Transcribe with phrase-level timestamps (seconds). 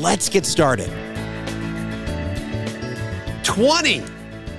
[0.00, 0.88] Let's get started.
[3.42, 4.02] 20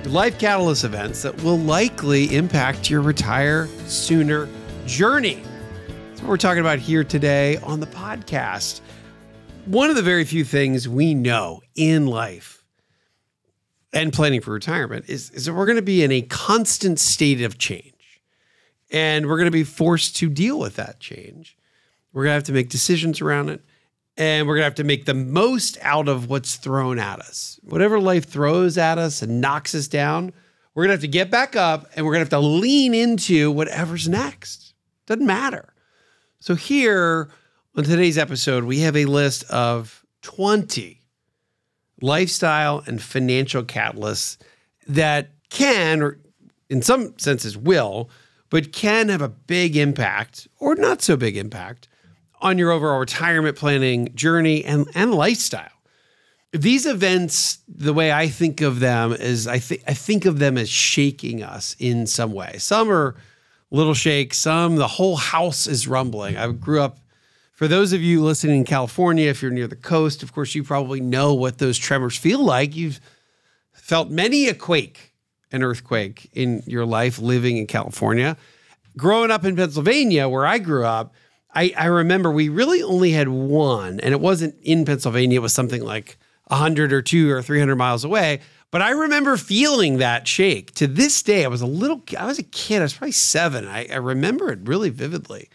[0.04, 4.48] life catalyst events that will likely impact your retire sooner
[4.86, 5.42] journey.
[5.88, 8.82] That's what we're talking about here today on the podcast.
[9.66, 12.62] One of the very few things we know in life
[13.92, 17.42] and planning for retirement is, is that we're going to be in a constant state
[17.42, 18.22] of change.
[18.92, 21.56] And we're going to be forced to deal with that change.
[22.12, 23.64] We're going to have to make decisions around it
[24.16, 27.58] and we're going to have to make the most out of what's thrown at us.
[27.62, 30.32] Whatever life throws at us and knocks us down,
[30.74, 32.94] we're going to have to get back up and we're going to have to lean
[32.94, 34.74] into whatever's next.
[35.06, 35.72] Doesn't matter.
[36.40, 37.30] So, here
[37.76, 41.00] on today's episode, we have a list of 20
[42.00, 44.36] lifestyle and financial catalysts
[44.86, 46.18] that can, or
[46.68, 48.10] in some senses will,
[48.50, 51.88] but can have a big impact or not so big impact
[52.42, 55.68] on your overall retirement planning journey and, and lifestyle.
[56.52, 60.58] These events, the way I think of them is I think I think of them
[60.58, 62.56] as shaking us in some way.
[62.58, 63.14] Some are
[63.70, 66.36] little shakes, some the whole house is rumbling.
[66.36, 66.98] I grew up
[67.62, 70.64] for those of you listening in California, if you're near the coast, of course, you
[70.64, 72.74] probably know what those tremors feel like.
[72.74, 73.00] You've
[73.72, 75.12] felt many a quake,
[75.52, 78.36] an earthquake in your life living in California.
[78.96, 81.14] Growing up in Pennsylvania, where I grew up,
[81.54, 85.36] I, I remember we really only had one, and it wasn't in Pennsylvania.
[85.38, 86.16] It was something like
[86.48, 88.40] 100 or two or 300 miles away.
[88.70, 90.72] But I remember feeling that shake.
[90.76, 92.80] To this day, I was a little, I was a kid.
[92.80, 93.68] I was probably seven.
[93.68, 95.50] I, I remember it really vividly.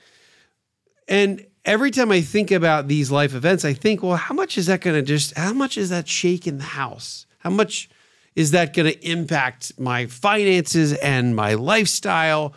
[1.08, 4.68] And every time I think about these life events, I think, well, how much is
[4.68, 7.26] that going to just, how much is that shake in the house?
[7.40, 7.90] How much
[8.36, 12.54] is that going to impact my finances and my lifestyle?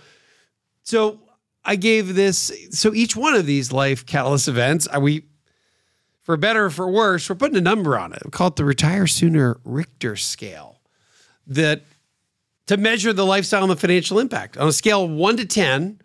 [0.83, 1.21] So
[1.65, 5.25] I gave this, so each one of these life catalyst events, are we,
[6.23, 8.23] for better or for worse, we're putting a number on it.
[8.25, 10.81] We call it the Retire Sooner Richter scale
[11.47, 11.83] that
[12.67, 16.01] to measure the lifestyle and the financial impact on a scale of one to 10.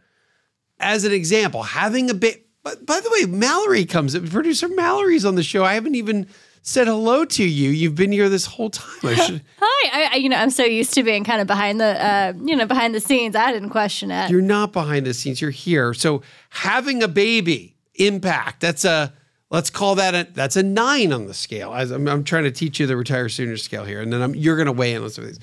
[0.77, 5.35] As an example, having a bit, but by the way, Mallory comes, producer Mallory's on
[5.35, 5.63] the show.
[5.63, 6.27] I haven't even
[6.67, 7.69] said hello to you.
[7.69, 8.97] You've been here this whole time.
[9.03, 9.41] I should...
[9.61, 10.09] Hi.
[10.13, 12.65] I, you know, I'm so used to being kind of behind the, uh, you know,
[12.65, 13.35] behind the scenes.
[13.35, 14.31] I didn't question it.
[14.31, 15.41] You're not behind the scenes.
[15.41, 15.93] You're here.
[15.93, 18.61] So having a baby impact.
[18.61, 19.13] That's a
[19.49, 21.73] let's call that a that's a nine on the scale.
[21.73, 24.35] As I'm, I'm trying to teach you the retire sooner scale here, and then I'm,
[24.35, 25.39] you're going to weigh in on some of these.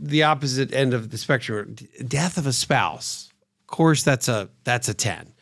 [0.00, 1.74] The opposite end of the spectrum,
[2.06, 3.32] death of a spouse.
[3.62, 5.34] Of course, that's a that's a ten.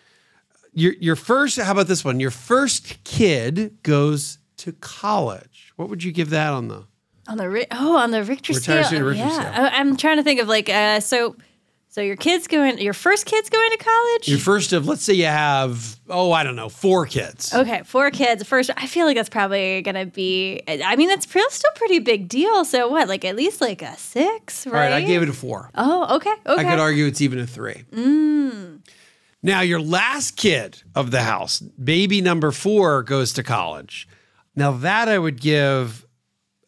[0.72, 1.58] Your your first.
[1.58, 2.20] How about this one?
[2.20, 5.72] Your first kid goes to college.
[5.76, 6.84] What would you give that on the
[7.28, 8.76] on the oh on the Richter scale?
[8.78, 9.68] Richter yeah, scale.
[9.72, 11.36] I'm trying to think of like uh, so.
[11.88, 14.28] So your kids going, your first kid's going to college.
[14.28, 17.54] Your first of, let's say you have, oh, I don't know, four kids.
[17.54, 18.42] Okay, four kids.
[18.42, 20.60] First, I feel like that's probably gonna be.
[20.68, 22.66] I mean, that's still pretty big deal.
[22.66, 24.74] So what, like at least like a six, right?
[24.74, 25.70] All right, I gave it a four.
[25.74, 26.66] Oh, okay, okay.
[26.66, 27.84] I could argue it's even a three.
[27.90, 28.80] Mm.
[29.42, 34.06] Now, your last kid of the house, baby number four, goes to college.
[34.56, 36.06] Now that I would give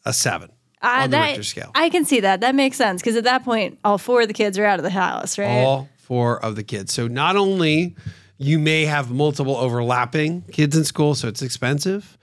[0.04, 0.50] a seven.
[0.80, 1.72] Uh, on the Richter scale.
[1.74, 2.40] I can see that.
[2.40, 4.84] That makes sense because at that point, all four of the kids are out of
[4.84, 5.64] the house, right?
[5.64, 6.92] All four of the kids.
[6.92, 7.96] So not only
[8.36, 12.16] you may have multiple overlapping kids in school, so it's expensive,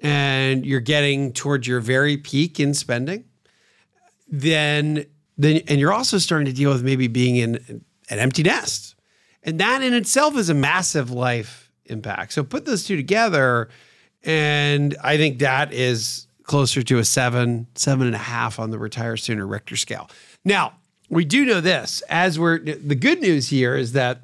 [0.00, 3.24] and you're getting towards your very peak in spending.
[4.26, 5.04] Then,
[5.36, 7.56] then, and you're also starting to deal with maybe being in
[8.08, 8.94] an empty nest,
[9.42, 12.32] and that in itself is a massive life impact.
[12.32, 13.68] So put those two together
[14.24, 18.78] and I think that is closer to a seven, seven and a half on the
[18.78, 20.10] retire sooner Richter scale.
[20.44, 20.74] Now,
[21.10, 24.22] we do know this as we're the good news here is that,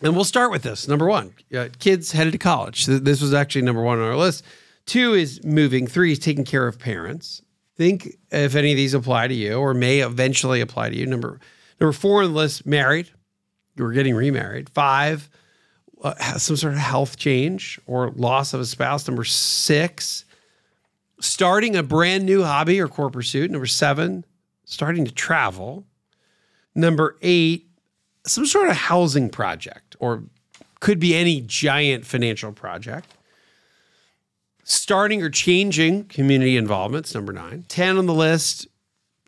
[0.00, 0.88] and we'll start with this.
[0.88, 2.86] Number one, uh, kids headed to college.
[2.86, 4.44] This was actually number one on our list.
[4.86, 5.86] Two is moving.
[5.86, 7.42] Three is taking care of parents.
[7.76, 11.06] Think if any of these apply to you or may eventually apply to you.
[11.06, 11.40] Number
[11.80, 13.10] number four on the list, married.
[13.76, 14.68] We're getting remarried.
[14.70, 15.30] Five,
[16.02, 19.06] uh, some sort of health change or loss of a spouse.
[19.06, 20.24] Number six,
[21.20, 23.50] starting a brand new hobby or core pursuit.
[23.50, 24.24] Number seven,
[24.64, 25.84] starting to travel.
[26.74, 27.68] Number eight,
[28.26, 30.24] some sort of housing project or
[30.80, 33.14] could be any giant financial project.
[34.64, 37.64] Starting or changing community involvements, number nine.
[37.68, 38.66] 10 on the list,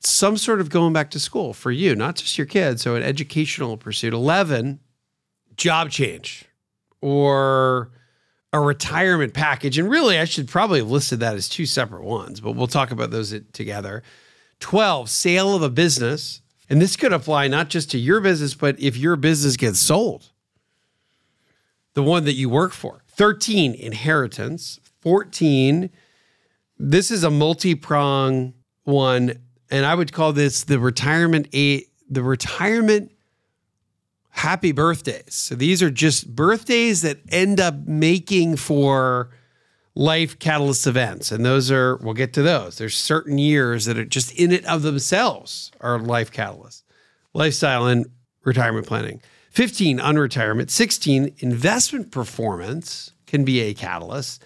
[0.00, 2.82] some sort of going back to school for you, not just your kids.
[2.82, 4.12] So an educational pursuit.
[4.12, 4.80] 11,
[5.56, 6.46] job change
[7.04, 7.90] or
[8.50, 9.76] a retirement package.
[9.76, 12.90] And really, I should probably have listed that as two separate ones, but we'll talk
[12.92, 14.02] about those together.
[14.60, 16.40] 12, sale of a business.
[16.70, 20.30] And this could apply not just to your business, but if your business gets sold,
[21.92, 23.02] the one that you work for.
[23.10, 24.80] 13, inheritance.
[25.02, 25.90] 14,
[26.78, 28.54] this is a multi prong
[28.84, 29.40] one.
[29.70, 33.12] And I would call this the retirement eight, the retirement
[34.34, 35.32] happy birthdays.
[35.32, 39.30] So these are just birthdays that end up making for
[39.94, 41.30] life catalyst events.
[41.30, 42.76] And those are, we'll get to those.
[42.76, 46.82] There's certain years that are just in it of themselves are life catalysts.
[47.32, 48.06] Lifestyle and
[48.42, 49.22] retirement planning.
[49.50, 50.68] 15, unretirement.
[50.68, 54.42] 16, investment performance can be a catalyst,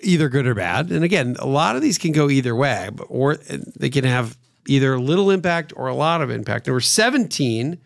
[0.00, 0.90] either good or bad.
[0.90, 3.36] And again, a lot of these can go either way, or
[3.76, 4.36] they can have
[4.66, 6.66] either little impact or a lot of impact.
[6.66, 7.78] Number 17,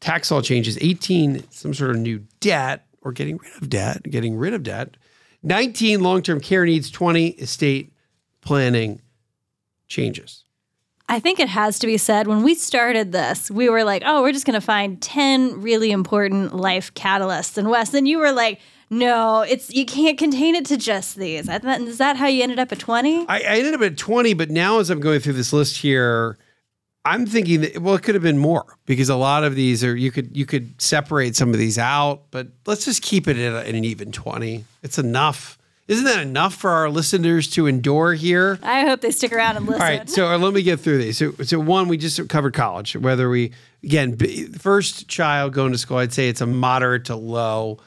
[0.00, 0.78] tax law changes.
[0.80, 4.96] 18, some sort of new debt or getting rid of debt, getting rid of debt.
[5.42, 6.90] 19, long term care needs.
[6.90, 7.92] 20, estate
[8.40, 9.00] planning
[9.86, 10.44] changes.
[11.08, 14.22] I think it has to be said when we started this, we were like, oh,
[14.22, 17.58] we're just going to find 10 really important life catalysts.
[17.58, 18.60] And Wes, then you were like,
[18.90, 21.48] no, it's you can't contain it to just these.
[21.48, 23.26] Is that how you ended up at 20?
[23.28, 26.38] I, I ended up at 20, but now as I'm going through this list here,
[27.10, 29.96] I'm thinking that well, it could have been more because a lot of these are
[29.96, 33.66] you could you could separate some of these out, but let's just keep it at,
[33.66, 34.64] an even twenty.
[34.84, 35.58] It's enough.
[35.88, 38.60] Isn't that enough for our listeners to endure here?
[38.62, 39.82] I hope they stick around and listen.
[39.82, 41.18] All right, so uh, let me get through these.
[41.18, 42.94] So, so one, we just covered college.
[42.94, 44.16] Whether we again
[44.56, 47.78] first child going to school, I'd say it's a moderate to low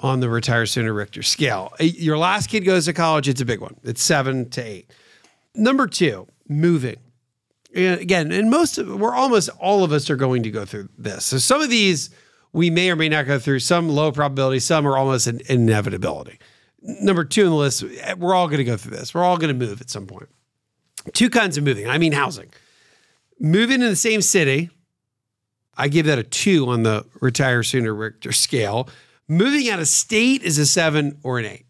[0.00, 1.72] on the retire sooner Richter scale.
[1.80, 3.76] Uh, your last kid goes to college, it's a big one.
[3.84, 4.90] It's seven to eight.
[5.54, 6.98] Number two, moving
[7.74, 10.88] and again, and most of, we're almost all of us are going to go through
[10.98, 11.24] this.
[11.24, 12.10] So some of these
[12.52, 13.60] we may or may not go through.
[13.60, 16.38] Some low probability, some are almost an inevitability.
[16.82, 17.84] Number two on the list,
[18.16, 19.14] we're all going to go through this.
[19.14, 20.28] We're all going to move at some point.
[21.12, 21.88] Two kinds of moving.
[21.88, 22.50] I mean housing.
[23.38, 24.70] Moving in the same city,
[25.76, 28.88] I give that a two on the retire sooner Richter scale.
[29.28, 31.66] Moving out of state is a seven or an eight.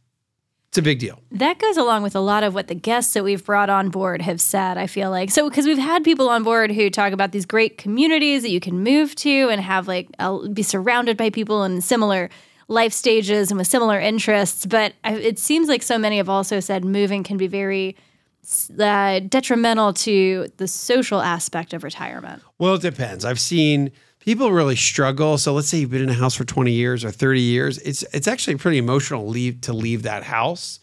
[0.70, 1.20] It's a big deal.
[1.32, 4.22] That goes along with a lot of what the guests that we've brought on board
[4.22, 5.32] have said, I feel like.
[5.32, 8.61] So, because we've had people on board who talk about these great communities that you
[8.61, 10.08] can move to and have like
[10.55, 12.31] be surrounded by people in similar
[12.69, 14.64] life stages and with similar interests.
[14.64, 17.96] But it seems like so many have also said moving can be very
[18.78, 22.44] uh, detrimental to the social aspect of retirement.
[22.58, 23.25] Well, it depends.
[23.25, 23.90] I've seen
[24.20, 25.37] people really struggle.
[25.38, 27.78] So let's say you've been in a house for 20 years or 30 years.
[27.78, 30.78] It's it's actually pretty emotional leave to leave that house.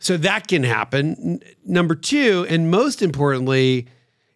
[0.00, 1.40] So that can happen.
[1.64, 3.88] Number 2, and most importantly,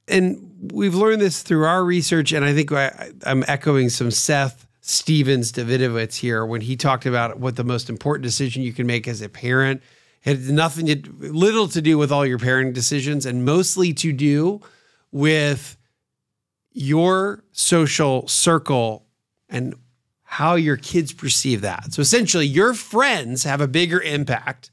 [0.08, 4.66] and we've learned this through our research and I think I, I'm echoing some Seth
[4.80, 9.22] Stephens-Davidowitz here when he talked about what the most important decision you can make as
[9.22, 9.80] a parent
[10.22, 14.60] had nothing to little to do with all your parenting decisions and mostly to do
[15.12, 15.76] with
[16.72, 19.06] your social circle
[19.48, 19.74] and
[20.22, 21.92] how your kids perceive that.
[21.92, 24.70] So essentially, your friends have a bigger impact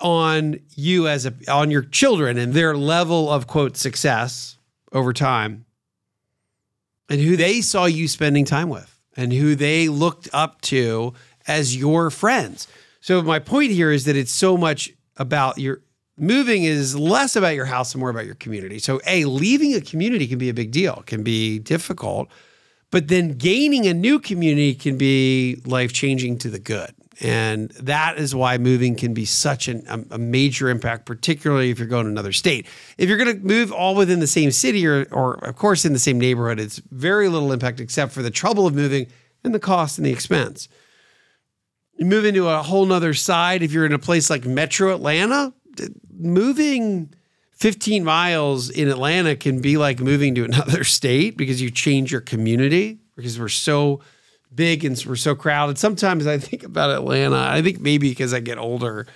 [0.00, 4.58] on you as a on your children and their level of quote success
[4.92, 5.64] over time
[7.08, 11.14] and who they saw you spending time with and who they looked up to
[11.46, 12.68] as your friends.
[13.00, 15.80] So my point here is that it's so much about your
[16.18, 18.78] moving is less about your house and more about your community.
[18.78, 22.28] So, A, leaving a community can be a big deal, can be difficult,
[22.90, 26.94] but then gaining a new community can be life changing to the good.
[27.20, 31.78] And that is why moving can be such an, a, a, major impact, particularly if
[31.78, 32.66] you're going to another state.
[32.98, 35.94] If you're going to move all within the same city or, or, of course, in
[35.94, 39.06] the same neighborhood, it's very little impact except for the trouble of moving
[39.44, 40.68] and the cost and the expense.
[41.94, 43.62] You move into a whole nother side.
[43.62, 45.54] If you're in a place like Metro Atlanta,
[46.18, 47.12] moving
[47.52, 52.20] 15 miles in Atlanta can be like moving to another state because you change your
[52.20, 54.00] community because we're so
[54.54, 55.78] big and we're so crowded.
[55.78, 57.36] Sometimes I think about Atlanta.
[57.36, 59.06] I think maybe because I get older,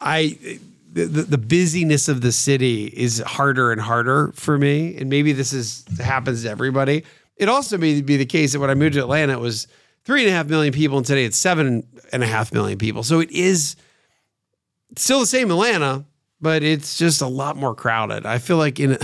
[0.00, 0.58] I
[0.92, 4.96] the, the busyness of the city is harder and harder for me.
[4.98, 7.04] And maybe this is happens to everybody.
[7.36, 9.68] It also may be the case that when I moved to Atlanta, it was
[10.04, 13.02] three and a half million people, and today it's seven and a half million people.
[13.02, 13.76] So it is
[14.96, 16.04] still the same Atlanta,
[16.42, 18.26] but it's just a lot more crowded.
[18.26, 18.98] I feel like in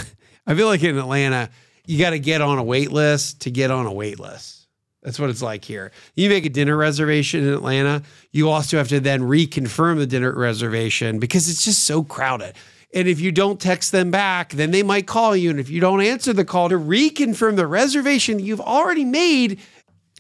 [0.46, 1.48] I feel like in Atlanta,
[1.86, 4.66] you got to get on a wait list to get on a wait list.
[5.02, 5.92] That's what it's like here.
[6.16, 8.02] You make a dinner reservation in Atlanta,
[8.32, 12.54] you also have to then reconfirm the dinner reservation because it's just so crowded.
[12.92, 15.50] And if you don't text them back, then they might call you.
[15.50, 19.60] And if you don't answer the call to reconfirm the reservation you've already made,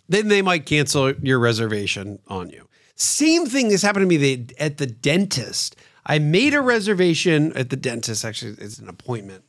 [0.08, 2.68] then they might cancel your reservation on you.
[2.94, 5.76] Same thing has happened to me at the dentist.
[6.08, 8.24] I made a reservation at the dentist.
[8.24, 9.44] Actually, it's an appointment.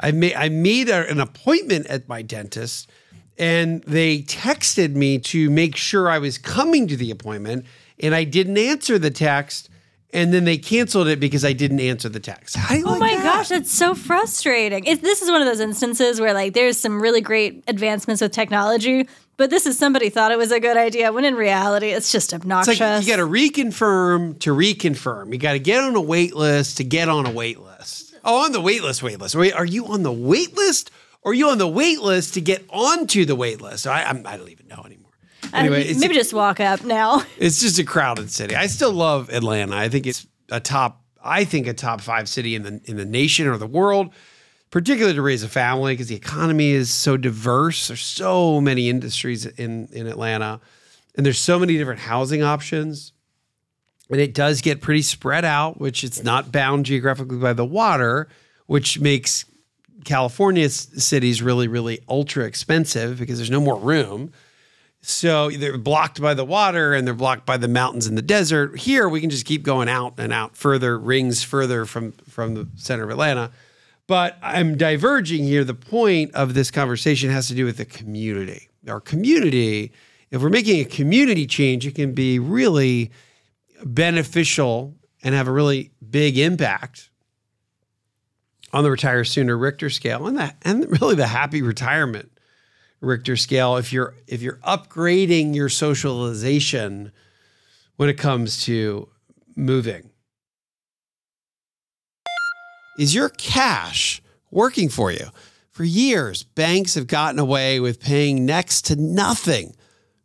[0.00, 2.88] I made I made a, an appointment at my dentist,
[3.36, 7.66] and they texted me to make sure I was coming to the appointment,
[7.98, 9.68] and I didn't answer the text
[10.12, 12.56] and then they canceled it because I didn't answer the text.
[12.58, 13.22] oh like my that?
[13.22, 14.84] gosh, that's so frustrating.
[14.84, 18.32] It, this is one of those instances where like there's some really great advancements with
[18.32, 19.06] technology,
[19.38, 22.34] but this is somebody thought it was a good idea when in reality it's just
[22.34, 22.72] obnoxious.
[22.74, 25.32] It's like you got to reconfirm to reconfirm.
[25.32, 28.16] You got to get on a wait list to get on a wait list.
[28.24, 29.36] Oh, on the wait list, wait list.
[29.36, 30.90] Wait, are you on the wait list
[31.22, 33.86] or are you on the wait list to get onto the wait list?
[33.86, 35.12] I, I'm, I don't even know anymore.
[35.44, 37.22] Uh, anyway, maybe just walk up now.
[37.38, 38.56] It's just a crowded city.
[38.56, 39.76] I still love Atlanta.
[39.76, 41.04] I think it's a top.
[41.22, 44.12] I think a top five city in the in the nation or the world,
[44.70, 47.88] particularly to raise a family because the economy is so diverse.
[47.88, 50.60] There's so many industries in in Atlanta,
[51.16, 53.12] and there's so many different housing options,
[54.10, 58.28] and it does get pretty spread out, which it's not bound geographically by the water,
[58.66, 59.44] which makes
[60.04, 64.32] California's cities really really ultra expensive because there's no more room.
[65.00, 68.80] So they're blocked by the water and they're blocked by the mountains and the desert.
[68.80, 72.68] Here we can just keep going out and out further, rings further from from the
[72.76, 73.50] center of Atlanta.
[74.08, 75.62] But I'm diverging here.
[75.62, 78.70] The point of this conversation has to do with the community.
[78.88, 79.92] Our community,
[80.30, 83.12] if we're making a community change, it can be really
[83.84, 87.10] beneficial and have a really big impact
[88.72, 92.30] on the retire sooner Richter scale and that and really the happy retirement
[93.00, 97.12] Richter scale if you're if you're upgrading your socialization
[97.96, 99.08] when it comes to
[99.54, 100.07] moving.
[102.98, 105.28] Is your cash working for you?
[105.70, 109.76] For years, banks have gotten away with paying next to nothing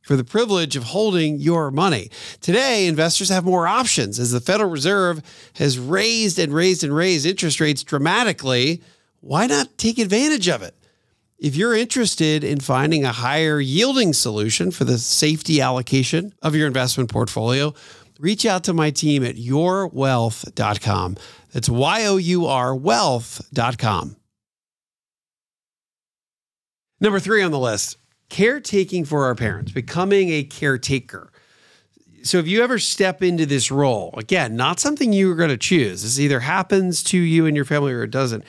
[0.02, 2.10] for the privilege of holding your money.
[2.42, 5.22] Today, investors have more options as the Federal Reserve
[5.58, 8.82] has raised and raised and raised interest rates dramatically.
[9.22, 10.74] Why not take advantage of it?
[11.38, 16.66] If you're interested in finding a higher yielding solution for the safety allocation of your
[16.66, 17.76] investment portfolio,
[18.20, 21.18] reach out to my team at yourwealth.com.
[21.54, 24.18] That's Y O U R wealth.com.
[27.00, 27.98] Number three on the list
[28.30, 31.32] caretaking for our parents, becoming a caretaker.
[32.24, 36.04] So, if you ever step into this role, again, not something you're going to choose,
[36.04, 38.44] this either happens to you and your family or it doesn't.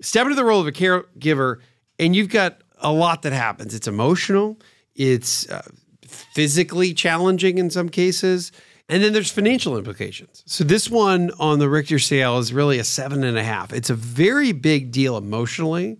[0.00, 1.58] Step into the role of a caregiver
[1.98, 3.74] and you've got a lot that happens.
[3.74, 4.58] It's emotional,
[4.96, 5.68] it's uh,
[6.02, 8.52] physically challenging in some cases,
[8.90, 10.42] and then there's financial implications.
[10.46, 13.72] So this one on the Richter scale is really a seven and a half.
[13.72, 15.98] It's a very big deal emotionally.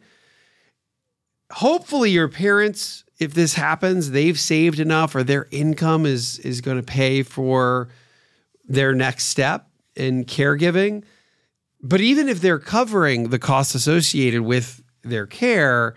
[1.52, 6.78] Hopefully, your parents, if this happens, they've saved enough or their income is is going
[6.78, 7.88] to pay for
[8.64, 11.04] their next step in caregiving.
[11.82, 15.94] But even if they're covering the costs associated with their care,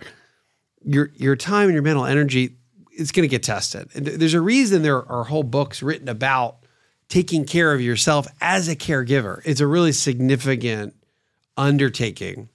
[0.84, 2.56] your your time and your mental energy
[2.96, 3.90] is going to get tested.
[3.96, 6.63] And there's a reason there are whole books written about
[7.14, 9.40] taking care of yourself as a caregiver.
[9.46, 10.96] It's a really significant
[11.56, 12.50] undertaking,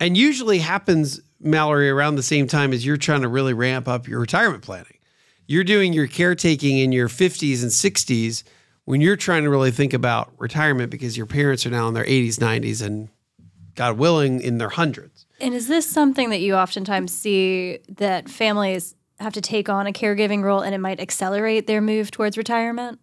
[0.00, 4.08] and usually happens, Mallory, around the same time as you're trying to really ramp up
[4.08, 4.98] your retirement planning.
[5.46, 8.42] You're doing your caretaking in your 50s and 60s
[8.86, 12.04] when you're trying to really think about retirement because your parents are now in their
[12.04, 13.08] 80s, 90s, and
[13.76, 15.26] God willing, in their hundreds.
[15.40, 19.92] And is this something that you oftentimes see that families have to take on a
[19.92, 22.98] caregiving role and it might accelerate their move towards retirement?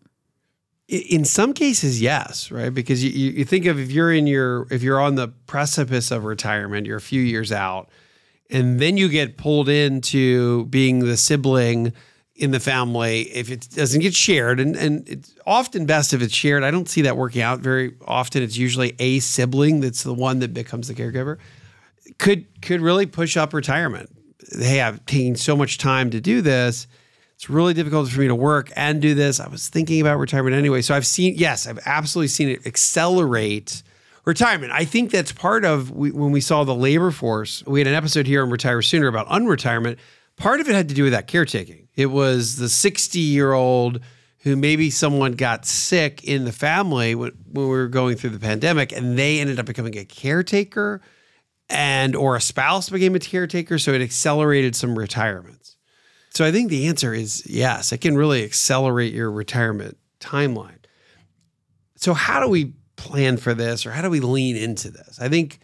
[0.89, 2.73] In some cases, yes, right?
[2.73, 6.25] Because you, you think of if you're in your if you're on the precipice of
[6.25, 7.89] retirement, you're a few years out,
[8.49, 11.93] and then you get pulled into being the sibling
[12.35, 16.33] in the family if it doesn't get shared and and it's often best if it's
[16.33, 20.13] shared i don't see that working out very often it's usually a sibling that's the
[20.13, 21.37] one that becomes the caregiver
[22.17, 24.09] could could really push up retirement.
[24.51, 26.87] Hey, I've taken so much time to do this.
[27.39, 29.39] It's really difficult for me to work and do this.
[29.39, 30.81] I was thinking about retirement anyway.
[30.81, 33.81] So I've seen, yes, I've absolutely seen it accelerate
[34.25, 34.73] retirement.
[34.73, 37.63] I think that's part of we, when we saw the labor force.
[37.65, 39.99] We had an episode here on Retire Sooner about unretirement.
[40.35, 41.87] Part of it had to do with that caretaking.
[41.95, 44.01] It was the 60 year old
[44.39, 48.39] who maybe someone got sick in the family when, when we were going through the
[48.39, 50.99] pandemic and they ended up becoming a caretaker
[51.69, 55.58] and or a spouse became a caretaker, so it accelerated some retirements.
[56.29, 57.91] So I think the answer is yes.
[57.91, 60.77] It can really accelerate your retirement timeline.
[61.95, 65.19] So how do we plan for this or how do we lean into this?
[65.19, 65.59] I think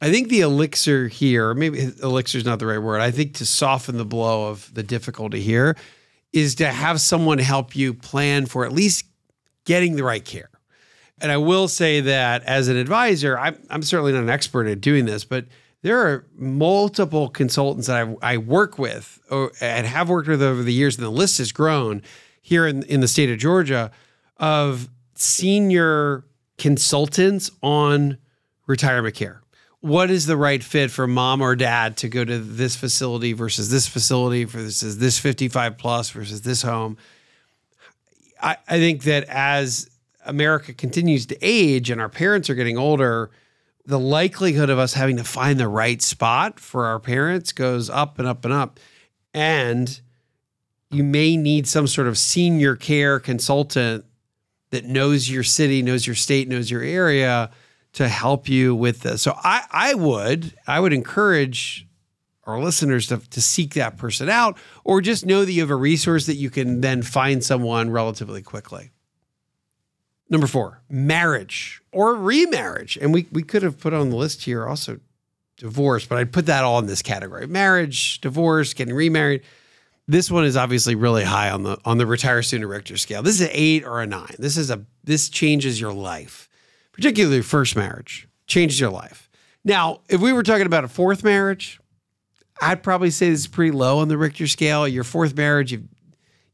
[0.00, 3.00] I think the elixir here, maybe elixir is not the right word.
[3.00, 5.76] I think to soften the blow of the difficulty here
[6.32, 9.06] is to have someone help you plan for at least
[9.64, 10.50] getting the right care.
[11.20, 14.80] And I will say that as an advisor, I'm, I'm certainly not an expert at
[14.80, 15.46] doing this, but
[15.82, 20.62] there are multiple consultants that I, I work with or, and have worked with over
[20.62, 22.02] the years, and the list has grown
[22.40, 23.90] here in, in the state of Georgia
[24.38, 26.24] of senior
[26.56, 28.18] consultants on
[28.66, 29.42] retirement care.
[29.80, 33.70] What is the right fit for mom or dad to go to this facility versus
[33.70, 36.96] this facility for this is this 55 plus versus this home?
[38.42, 39.88] I, I think that as
[40.24, 43.30] America continues to age and our parents are getting older,
[43.88, 48.18] the likelihood of us having to find the right spot for our parents goes up
[48.18, 48.78] and up and up.
[49.32, 49.98] And
[50.90, 54.04] you may need some sort of senior care consultant
[54.72, 57.50] that knows your city, knows your state, knows your area
[57.94, 59.22] to help you with this.
[59.22, 61.86] So I, I would, I would encourage
[62.44, 65.76] our listeners to, to seek that person out or just know that you have a
[65.76, 68.90] resource that you can then find someone relatively quickly.
[70.30, 72.98] Number four, marriage or remarriage.
[73.00, 75.00] And we, we could have put on the list here also
[75.56, 77.46] divorce, but I'd put that all in this category.
[77.46, 79.42] Marriage, divorce, getting remarried.
[80.06, 83.22] This one is obviously really high on the on the retire sooner Richter scale.
[83.22, 84.34] This is an eight or a nine.
[84.38, 86.48] This is a this changes your life,
[86.92, 89.28] particularly first marriage changes your life.
[89.64, 91.78] Now, if we were talking about a fourth marriage,
[92.62, 94.88] I'd probably say this is pretty low on the Richter scale.
[94.88, 95.86] Your fourth marriage, you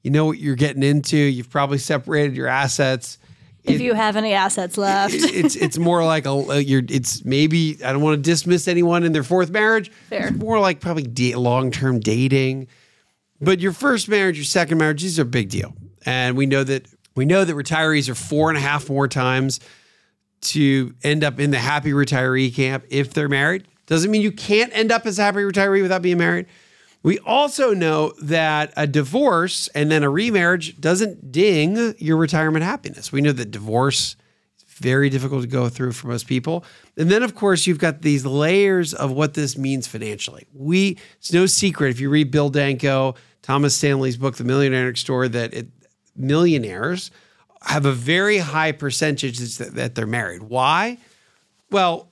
[0.02, 1.16] you know what you're getting into.
[1.16, 3.19] You've probably separated your assets.
[3.64, 6.83] If you have any assets left, it's it's more like a you're.
[6.88, 9.90] It's maybe I don't want to dismiss anyone in their fourth marriage.
[10.11, 10.28] Fair.
[10.28, 12.68] It's more like probably da- long term dating.
[13.40, 16.62] But your first marriage, your second marriage, these are a big deal, and we know
[16.62, 19.61] that we know that retirees are four and a half more times
[20.42, 23.67] to end up in the happy retiree camp if they're married.
[23.86, 26.47] Doesn't mean you can't end up as a happy retiree without being married.
[27.04, 33.12] We also know that a divorce and then a remarriage doesn't ding your retirement happiness.
[33.12, 34.17] We know that divorce
[34.56, 36.64] is very difficult to go through for most people.
[36.97, 40.47] And then, of course, you've got these layers of what this means financially.
[40.54, 45.06] We it's no secret if you read Bill Danko, Thomas Stanley's book, The Millionaire Next
[45.06, 45.67] Door, that it,
[46.17, 47.10] millionaires
[47.60, 50.43] have a very high percentage that, that they're married.
[50.43, 50.97] Why?
[51.71, 52.08] Well,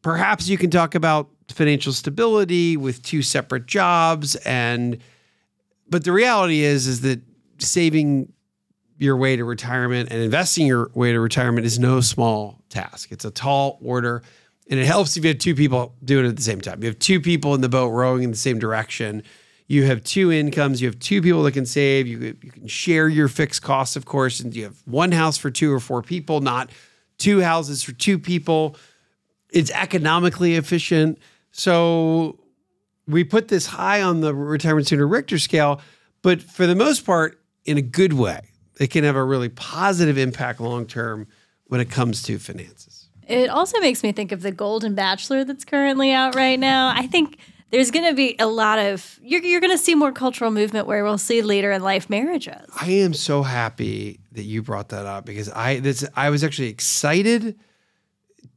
[0.00, 4.98] perhaps you can talk about financial stability with two separate jobs and
[5.88, 7.20] but the reality is is that
[7.58, 8.32] saving
[8.98, 13.10] your way to retirement and investing your way to retirement is no small task.
[13.10, 14.22] It's a tall order
[14.70, 16.82] and it helps if you have two people doing it at the same time.
[16.82, 19.24] You have two people in the boat rowing in the same direction.
[19.66, 20.80] You have two incomes.
[20.80, 22.06] You have two people that can save.
[22.06, 25.50] You, you can share your fixed costs, of course, and you have one house for
[25.50, 26.70] two or four people, not
[27.18, 28.76] two houses for two people.
[29.50, 31.18] It's economically efficient.
[31.52, 32.38] So
[33.06, 35.80] we put this high on the retirement sooner Richter scale,
[36.22, 38.40] but for the most part, in a good way.
[38.78, 41.26] It can have a really positive impact long term
[41.66, 43.08] when it comes to finances.
[43.28, 46.92] It also makes me think of the Golden Bachelor that's currently out right now.
[46.96, 47.38] I think
[47.70, 50.86] there's going to be a lot of you're, you're going to see more cultural movement
[50.86, 52.66] where we'll see later in life marriages.
[52.80, 56.68] I am so happy that you brought that up because I this I was actually
[56.68, 57.58] excited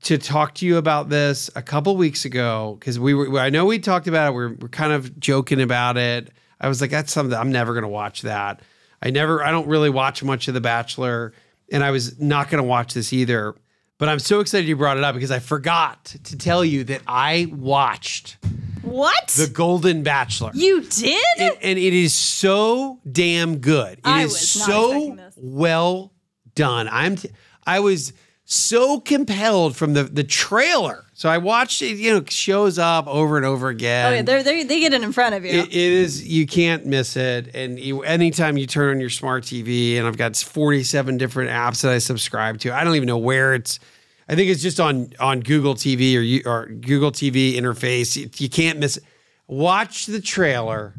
[0.03, 3.65] to talk to you about this a couple weeks ago because we were I know
[3.65, 4.35] we talked about it.
[4.35, 6.29] We're, we're kind of joking about it.
[6.59, 8.61] I was like, that's something I'm never going to watch that.
[9.01, 11.33] I never I don't really watch much of The Bachelor,
[11.71, 13.55] and I was not going to watch this either.
[13.97, 17.01] But I'm so excited you brought it up because I forgot to tell you that
[17.07, 18.37] I watched
[18.81, 19.27] What?
[19.29, 20.51] The Golden Bachelor.
[20.53, 21.21] you did?
[21.37, 23.99] and, and it is so damn good.
[23.99, 26.11] It is I not so well
[26.55, 26.89] done.
[26.91, 27.29] I'm t-
[27.65, 28.13] I was
[28.45, 31.06] so compelled from the the trailer.
[31.13, 34.12] So I watched it, you know, shows up over and over again.
[34.12, 35.51] oh, yeah, they're, they're, they get it in front of you.
[35.51, 37.56] It- it is you can't miss it.
[37.56, 41.82] And you, anytime you turn on your smart tv and i've got 47 different apps
[41.84, 43.79] that i subscribe to i don't even know where it's
[44.27, 48.15] i think it's just on on google tv or you or google tv interface.
[48.17, 49.03] You, you can't miss it.
[49.47, 50.95] Watch the trailer.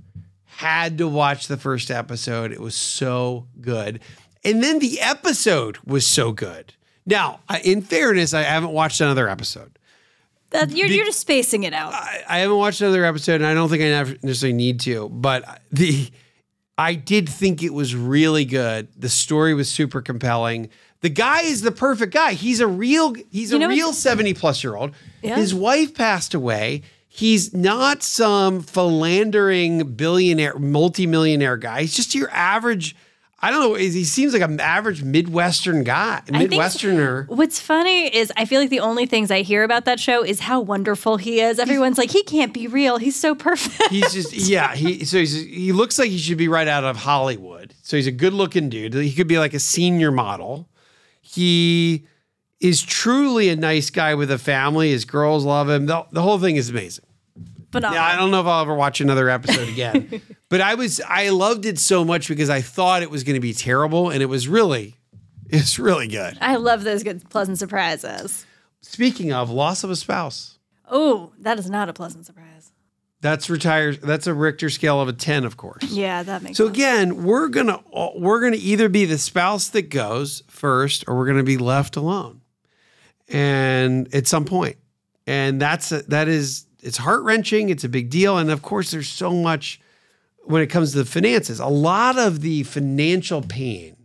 [0.47, 2.53] Had to watch the first episode.
[2.53, 4.01] It was so good.
[4.45, 6.75] And then the episode was so good
[7.07, 9.79] now in fairness i haven't watched another episode
[10.51, 11.93] That- you're, you're just spacing it out.
[11.93, 15.09] I, I haven't watched another episode, and I don't think I necessarily need to.
[15.09, 16.11] But the
[16.79, 18.87] I did think it was really good.
[18.97, 20.69] The story was super compelling.
[21.01, 22.35] The guy is the perfect guy.
[22.35, 24.93] He's a real he's You a real seventy plus year old.
[25.23, 25.37] Yeah.
[25.37, 26.83] His wife passed away.
[27.09, 31.83] He's not some philandering billionaire, multimillionaire guy.
[31.83, 32.95] He's just your average.
[33.45, 33.75] I don't know.
[33.75, 37.29] He seems like an average Midwestern guy, Midwesterner.
[37.29, 40.41] What's funny is I feel like the only things I hear about that show is
[40.41, 41.59] how wonderful he is.
[41.59, 42.97] Everyone's like, he can't be real.
[42.97, 43.91] He's so perfect.
[43.91, 44.75] He's just yeah.
[44.75, 47.75] He so he's he looks like he should be right out of Hollywood.
[47.83, 48.95] So he's a good looking dude.
[48.95, 50.71] He could be like a senior model.
[51.21, 52.07] He
[52.61, 54.89] is truly a nice guy with a family.
[54.91, 55.85] His girls love him.
[55.85, 57.04] The, the whole thing is amazing.
[57.75, 58.03] Phenomenal.
[58.03, 60.23] Yeah, I don't know if I'll ever watch another episode again.
[60.49, 63.41] but I was I loved it so much because I thought it was going to
[63.41, 64.95] be terrible, and it was really,
[65.49, 66.39] it's really good.
[66.41, 68.47] I love those good pleasant surprises.
[68.81, 70.59] Speaking of loss of a spouse,
[70.91, 72.71] Oh, that is not a pleasant surprise.
[73.23, 74.01] that's retired.
[74.03, 75.83] That's a Richter scale of a ten, of course.
[75.85, 76.77] Yeah, that makes So sense.
[76.77, 77.81] again, we're gonna
[78.17, 82.43] we're gonna either be the spouse that goes first, or we're gonna be left alone,
[83.29, 84.77] and at some point,
[85.27, 87.71] and that's that is it's heart wrenching.
[87.71, 89.81] It's a big deal, and of course, there's so much
[90.45, 91.61] when it comes to the finances.
[91.61, 93.97] A lot of the financial pain,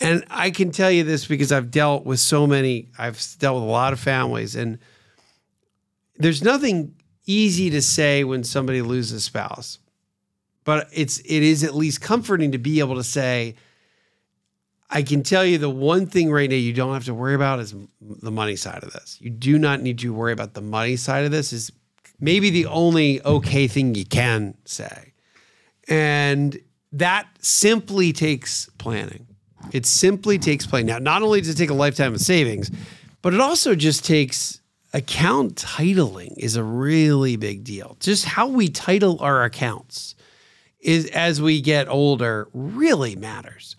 [0.00, 2.88] and I can tell you this because I've dealt with so many.
[2.98, 4.78] I've dealt with a lot of families, and
[6.16, 6.94] there's nothing
[7.26, 9.78] easy to say when somebody loses a spouse
[10.68, 13.54] but it's it is at least comforting to be able to say
[14.90, 17.58] I can tell you the one thing right now you don't have to worry about
[17.60, 19.16] is the money side of this.
[19.18, 21.72] You do not need to worry about the money side of this is
[22.20, 25.12] maybe the only okay thing you can say.
[25.88, 26.58] And
[26.92, 29.26] that simply takes planning.
[29.72, 30.86] It simply takes planning.
[30.86, 32.70] Now, not only does it take a lifetime of savings,
[33.22, 34.60] but it also just takes
[34.92, 37.96] account titling is a really big deal.
[38.00, 40.14] Just how we title our accounts
[40.80, 43.76] is as we get older really matters.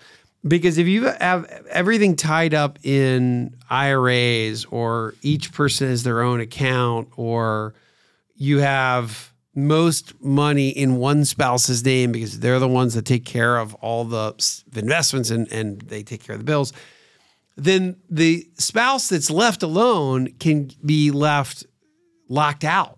[0.48, 6.40] Because if you have everything tied up in IRAs or each person has their own
[6.40, 7.74] account or
[8.40, 13.58] you have most money in one spouse's name because they're the ones that take care
[13.58, 14.34] of all the
[14.76, 16.72] investments and, and they take care of the bills,
[17.58, 21.66] then the spouse that's left alone can be left
[22.30, 22.98] locked out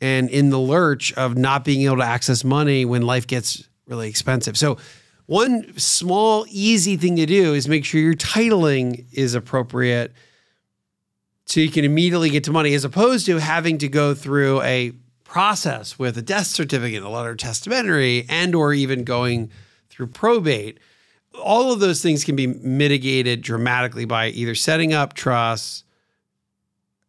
[0.00, 4.08] and in the lurch of not being able to access money when life gets really
[4.08, 4.56] expensive.
[4.56, 4.78] So,
[5.26, 10.14] one small, easy thing to do is make sure your titling is appropriate
[11.48, 14.92] so you can immediately get to money as opposed to having to go through a
[15.24, 19.50] process with a death certificate, a letter testamentary, and or even going
[19.88, 20.78] through probate.
[21.42, 25.84] All of those things can be mitigated dramatically by either setting up trusts,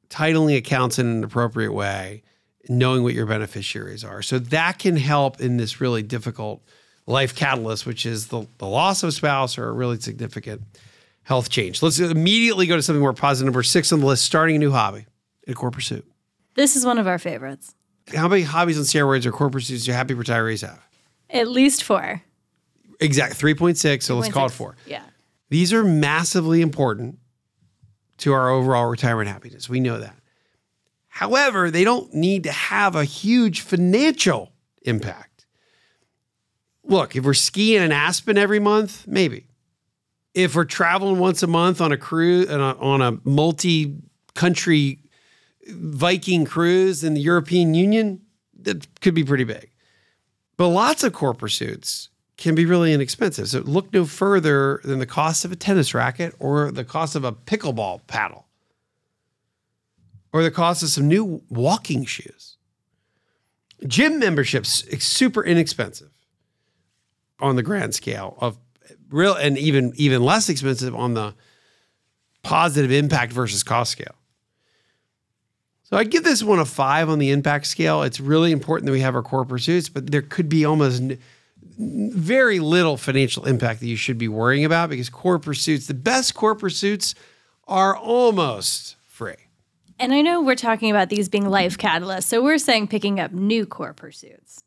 [0.09, 2.23] titling accounts in an appropriate way,
[2.69, 4.21] knowing what your beneficiaries are.
[4.21, 6.61] So that can help in this really difficult
[7.07, 10.61] life catalyst, which is the, the loss of a spouse or a really significant
[11.29, 11.83] health change.
[11.83, 13.45] Let's immediately go to something more positive.
[13.45, 15.05] Number six on the list starting a new hobby,
[15.47, 16.03] a core pursuit.
[16.55, 17.75] This is one of our favorites.
[18.15, 20.83] How many hobbies on steroids or core pursuits do happy retirees have?
[21.29, 22.23] At least four.
[22.99, 24.01] Exact 3.6.
[24.01, 24.75] So let's call it four.
[24.87, 25.03] Yeah.
[25.51, 27.19] These are massively important
[28.17, 29.69] to our overall retirement happiness.
[29.69, 30.15] We know that.
[31.09, 35.45] However, they don't need to have a huge financial impact.
[36.83, 39.45] Look, if we're skiing in Aspen every month, maybe.
[40.43, 44.99] If we're traveling once a month on a cruise on a, on a multi-country
[45.67, 48.21] Viking cruise in the European Union,
[48.61, 49.69] that could be pretty big.
[50.55, 53.49] But lots of core pursuits can be really inexpensive.
[53.49, 57.25] So look no further than the cost of a tennis racket or the cost of
[57.25, 58.47] a pickleball paddle
[60.31, 62.55] or the cost of some new walking shoes.
[63.85, 66.11] Gym memberships super inexpensive
[67.39, 68.57] on the grand scale of
[69.09, 71.33] real and even even less expensive on the
[72.43, 74.15] positive impact versus cost scale.
[75.83, 78.03] So I give this one a five on the impact scale.
[78.03, 81.01] It's really important that we have our core pursuits, but there could be almost
[81.79, 86.35] very little financial impact that you should be worrying about because core pursuits, the best
[86.35, 87.15] core pursuits,
[87.67, 89.33] are almost free.
[89.97, 92.23] And I know we're talking about these being life catalysts.
[92.23, 94.63] So we're saying picking up new core pursuits.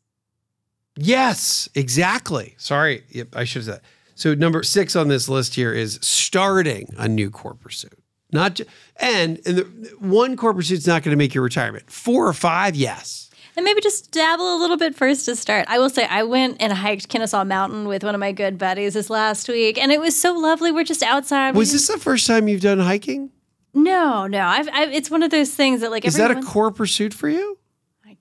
[0.95, 2.55] Yes, exactly.
[2.57, 3.75] Sorry, yep, I should have said.
[3.75, 3.83] that.
[4.15, 7.97] So number six on this list here is starting a new core pursuit.
[8.31, 8.65] Not ju-
[8.97, 11.89] and, and the, one core pursuit's not going to make your retirement.
[11.89, 13.29] Four or five, yes.
[13.55, 15.65] And maybe just dabble a little bit first to start.
[15.69, 18.95] I will say I went and hiked Kennesaw Mountain with one of my good buddies
[18.95, 20.71] this last week, and it was so lovely.
[20.71, 21.53] We're just outside.
[21.55, 23.29] Was this the first time you've done hiking?
[23.75, 24.45] No, no.
[24.45, 27.29] I've, I've, it's one of those things that like Is that a core pursuit for
[27.29, 27.57] you?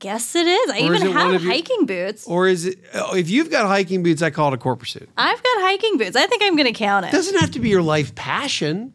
[0.03, 0.71] Guess it is.
[0.71, 2.27] I Or even one have your- hiking boots.
[2.27, 5.09] Or is it, oh, if you've got hiking boots, I call it a core pursuit.
[5.17, 6.17] I've got hiking boots.
[6.17, 7.11] I think I'm going to count it.
[7.11, 8.95] It doesn't have to be your life passion.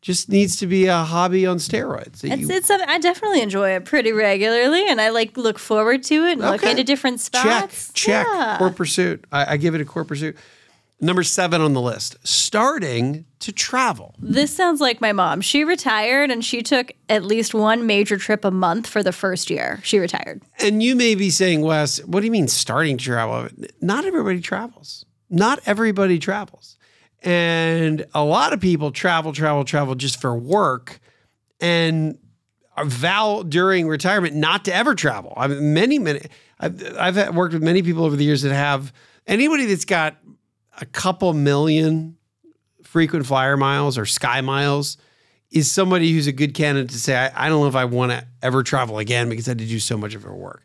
[0.00, 2.24] just needs to be a hobby on steroids.
[2.24, 6.02] It's, you- it's something I definitely enjoy it pretty regularly, and I like look forward
[6.04, 6.70] to it and look Okay.
[6.70, 7.92] into different check, spots.
[7.94, 8.56] check, Yeah.
[8.58, 9.24] core pursuit.
[9.32, 10.36] I, I give it a core pursuit.
[11.00, 14.14] Number seven on the list, starting to travel.
[14.18, 15.40] This sounds like my mom.
[15.40, 19.50] She retired and she took at least one major trip a month for the first
[19.50, 19.80] year.
[19.82, 20.42] She retired.
[20.60, 23.48] And you may be saying, Wes, what do you mean starting to travel?
[23.80, 25.04] Not everybody travels.
[25.30, 26.76] Not everybody travels.
[27.22, 31.00] And a lot of people travel, travel, travel just for work
[31.60, 32.18] and
[32.84, 35.32] vow during retirement not to ever travel.
[35.36, 36.20] I mean, many, many,
[36.60, 38.92] I've, I've worked with many people over the years that have
[39.26, 40.16] anybody that's got
[40.80, 42.17] a couple million
[42.88, 44.96] frequent flyer miles or sky miles
[45.50, 48.12] is somebody who's a good candidate to say, I, I don't know if I want
[48.12, 50.64] to ever travel again because I had to do so much of our work.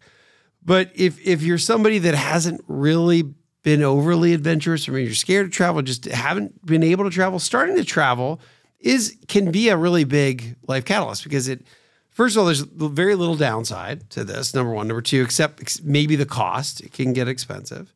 [0.66, 3.24] But if if you're somebody that hasn't really
[3.64, 7.40] been overly adventurous, or maybe you're scared to travel, just haven't been able to travel,
[7.40, 8.40] starting to travel
[8.80, 11.66] is can be a really big life catalyst because it
[12.10, 14.54] first of all, there's very little downside to this.
[14.54, 17.94] Number one, number two, except maybe the cost, it can get expensive.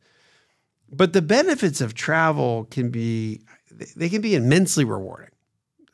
[0.90, 3.40] But the benefits of travel can be
[3.96, 5.30] they can be immensely rewarding.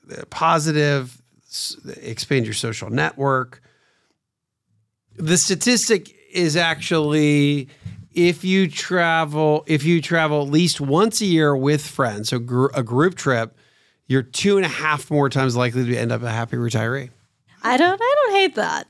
[0.07, 1.21] The positive,
[2.01, 3.63] expand your social network.
[5.17, 7.69] The statistic is actually
[8.15, 12.69] if you travel if you travel at least once a year with friends, so gr-
[12.75, 13.57] a group trip,
[14.07, 17.11] you're two and a half more times likely to end up a happy retiree.
[17.63, 18.89] I don't I don't hate that.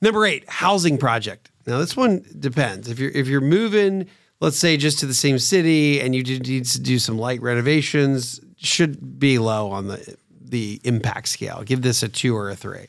[0.00, 1.50] Number eight, housing project.
[1.66, 2.88] Now this one depends.
[2.88, 4.08] If you're if you're moving,
[4.42, 8.40] let's say just to the same city, and you need to do some light renovations,
[8.56, 11.62] should be low on the the impact scale.
[11.62, 12.88] Give this a two or a three.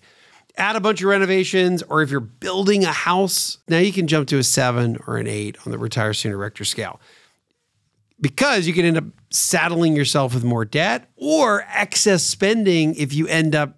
[0.58, 4.28] Add a bunch of renovations, or if you're building a house, now you can jump
[4.30, 7.00] to a seven or an eight on the retire sooner Richter scale.
[8.20, 13.28] Because you can end up saddling yourself with more debt or excess spending if you
[13.28, 13.78] end up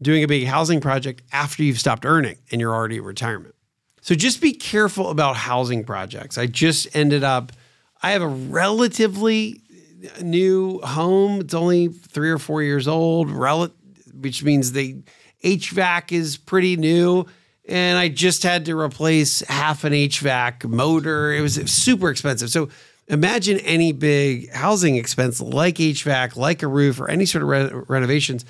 [0.00, 3.54] doing a big housing project after you've stopped earning and you're already in retirement.
[4.02, 6.36] So just be careful about housing projects.
[6.36, 7.52] I just ended up,
[8.02, 9.62] I have a relatively
[10.20, 11.40] new home.
[11.40, 13.30] It's only three or four years old,
[14.12, 14.96] which means the
[15.44, 17.26] HVAC is pretty new.
[17.68, 21.32] And I just had to replace half an HVAC motor.
[21.32, 22.50] It was super expensive.
[22.50, 22.70] So
[23.06, 27.70] imagine any big housing expense like HVAC, like a roof, or any sort of re-
[27.86, 28.44] renovations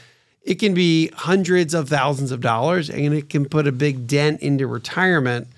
[0.44, 4.40] it can be hundreds of thousands of dollars and it can put a big dent
[4.40, 5.48] into retirement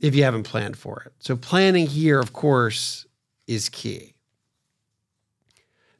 [0.00, 1.12] if you haven't planned for it.
[1.18, 3.06] So, planning here, of course,
[3.46, 4.14] is key.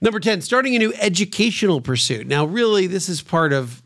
[0.00, 2.26] Number 10, starting a new educational pursuit.
[2.26, 3.82] Now, really, this is part of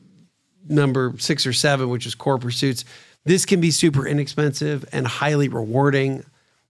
[0.68, 2.84] number six or seven, which is core pursuits.
[3.24, 6.24] This can be super inexpensive and highly rewarding.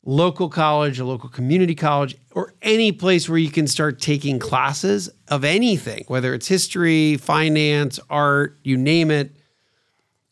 [0.06, 5.08] Local college, a local community college, or any place where you can start taking classes
[5.28, 9.34] of anything, whether it's history, finance, art, you name it.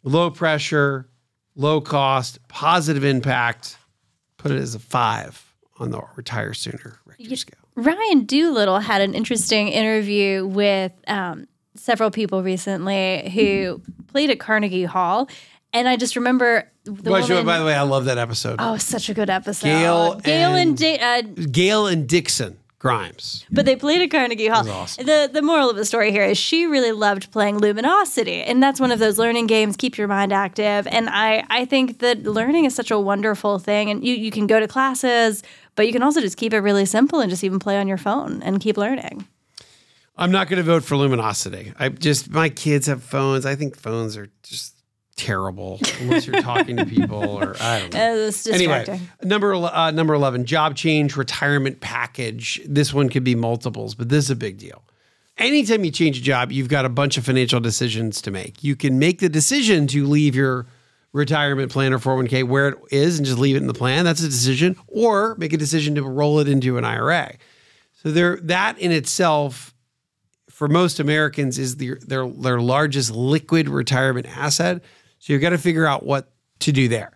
[0.03, 1.09] Low pressure,
[1.57, 3.79] low cost, positive impact.
[4.37, 7.59] Put it as a five on the retire sooner Richter scale.
[7.75, 14.85] Ryan Doolittle had an interesting interview with um, several people recently who played at Carnegie
[14.85, 15.29] Hall.
[15.73, 18.57] And I just remember the By, woman, by the way, I love that episode.
[18.59, 19.67] Oh, such a good episode.
[19.67, 23.47] Gail Gail and, and- Da- uh, Gail and Dixon Grimes.
[23.51, 24.69] but they played at Carnegie Hall.
[24.69, 25.07] awesome.
[25.07, 28.81] The the moral of the story here is she really loved playing Luminosity, and that's
[28.81, 29.77] one of those learning games.
[29.77, 33.89] Keep your mind active, and I I think that learning is such a wonderful thing,
[33.89, 35.45] and you you can go to classes,
[35.77, 37.99] but you can also just keep it really simple and just even play on your
[37.99, 39.27] phone and keep learning.
[40.17, 41.73] I'm not going to vote for luminosity.
[41.79, 43.47] I just my kids have phones.
[43.47, 44.75] I think phones are just
[45.23, 48.29] terrible unless you're talking to people or I don't know.
[48.49, 52.61] Uh, Anyway, number uh, number eleven, job change, retirement package.
[52.67, 54.83] This one could be multiples, but this is a big deal.
[55.39, 58.63] Anytime you change a job, you've got a bunch of financial decisions to make.
[58.63, 60.67] You can make the decision to leave your
[61.13, 64.05] retirement plan or 401k where it is and just leave it in the plan.
[64.05, 67.35] That's a decision, or make a decision to roll it into an IRA.
[68.03, 69.75] So there, that in itself,
[70.51, 74.83] for most Americans, is the, their their largest liquid retirement asset.
[75.23, 77.13] So you've got to figure out what to do there.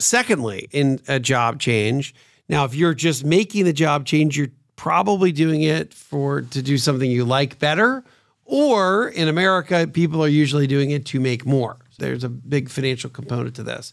[0.00, 2.12] Secondly, in a job change,
[2.48, 6.76] now if you're just making the job change, you're probably doing it for to do
[6.76, 8.02] something you like better,
[8.44, 11.76] or in America, people are usually doing it to make more.
[11.96, 13.92] There's a big financial component to this.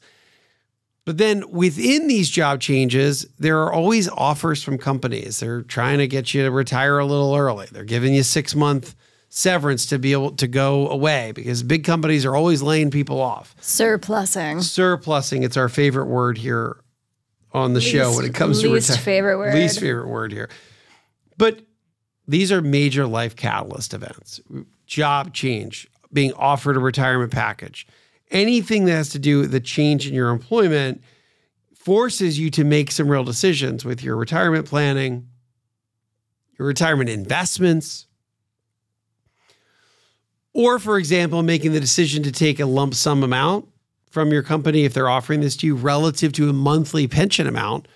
[1.06, 5.40] But then within these job changes, there are always offers from companies.
[5.40, 7.68] They're trying to get you to retire a little early.
[7.72, 8.96] They're giving you six month
[9.34, 13.56] severance to be able to go away because big companies are always laying people off.
[13.62, 14.62] Surplusing.
[14.62, 16.76] Surplusing, it's our favorite word here
[17.54, 19.56] on the show when it comes to least favorite word.
[19.56, 20.50] Least favorite word here.
[21.38, 21.62] But
[22.28, 24.42] these are major life catalyst events,
[24.86, 27.88] job change, being offered a retirement package,
[28.32, 31.02] anything that has to do with the change in your employment
[31.74, 35.30] forces you to make some real decisions with your retirement planning,
[36.60, 38.08] your retirement investments,
[40.54, 43.68] or, for example, making the decision to take a lump sum amount
[44.10, 47.88] from your company if they're offering this to you relative to a monthly pension amount.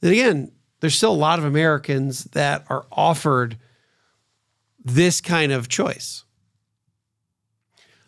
[0.00, 3.56] Then again, there's still a lot of Americans that are offered
[4.84, 6.24] this kind of choice.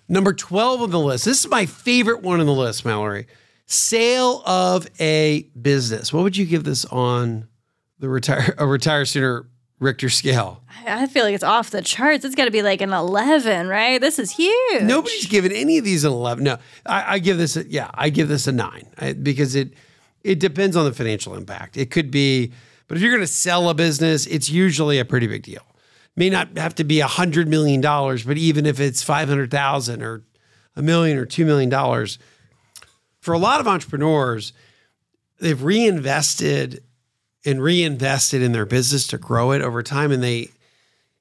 [0.09, 1.25] Number 12 on the list.
[1.25, 3.27] This is my favorite one on the list, Mallory.
[3.67, 6.13] Sale of a business.
[6.13, 7.49] What would you give this on
[7.99, 9.47] the retire a retire sooner
[9.85, 10.63] Richter scale?
[10.87, 12.25] I feel like it's off the charts.
[12.25, 14.01] It's got to be like an 11, right?
[14.01, 14.83] This is huge.
[14.83, 16.43] Nobody's given any of these an 11.
[16.43, 19.75] No, I, I give this a, yeah, I give this a nine I, because it
[20.23, 21.77] it depends on the financial impact.
[21.77, 22.53] It could be,
[22.89, 25.63] but if you're going to sell a business, it's usually a pretty big deal
[26.17, 29.51] may not have to be a hundred million dollars, but even if it's five hundred
[29.51, 30.23] thousand or
[30.77, 32.19] a million or two million dollars,
[33.21, 34.53] for a lot of entrepreneurs,
[35.39, 36.83] they've reinvested
[37.45, 40.51] and reinvested in their business to grow it over time, and they,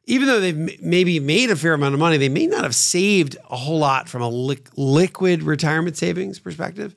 [0.05, 3.38] even though they've maybe made a fair amount of money, they may not have saved
[3.49, 6.95] a whole lot from a li- liquid retirement savings perspective.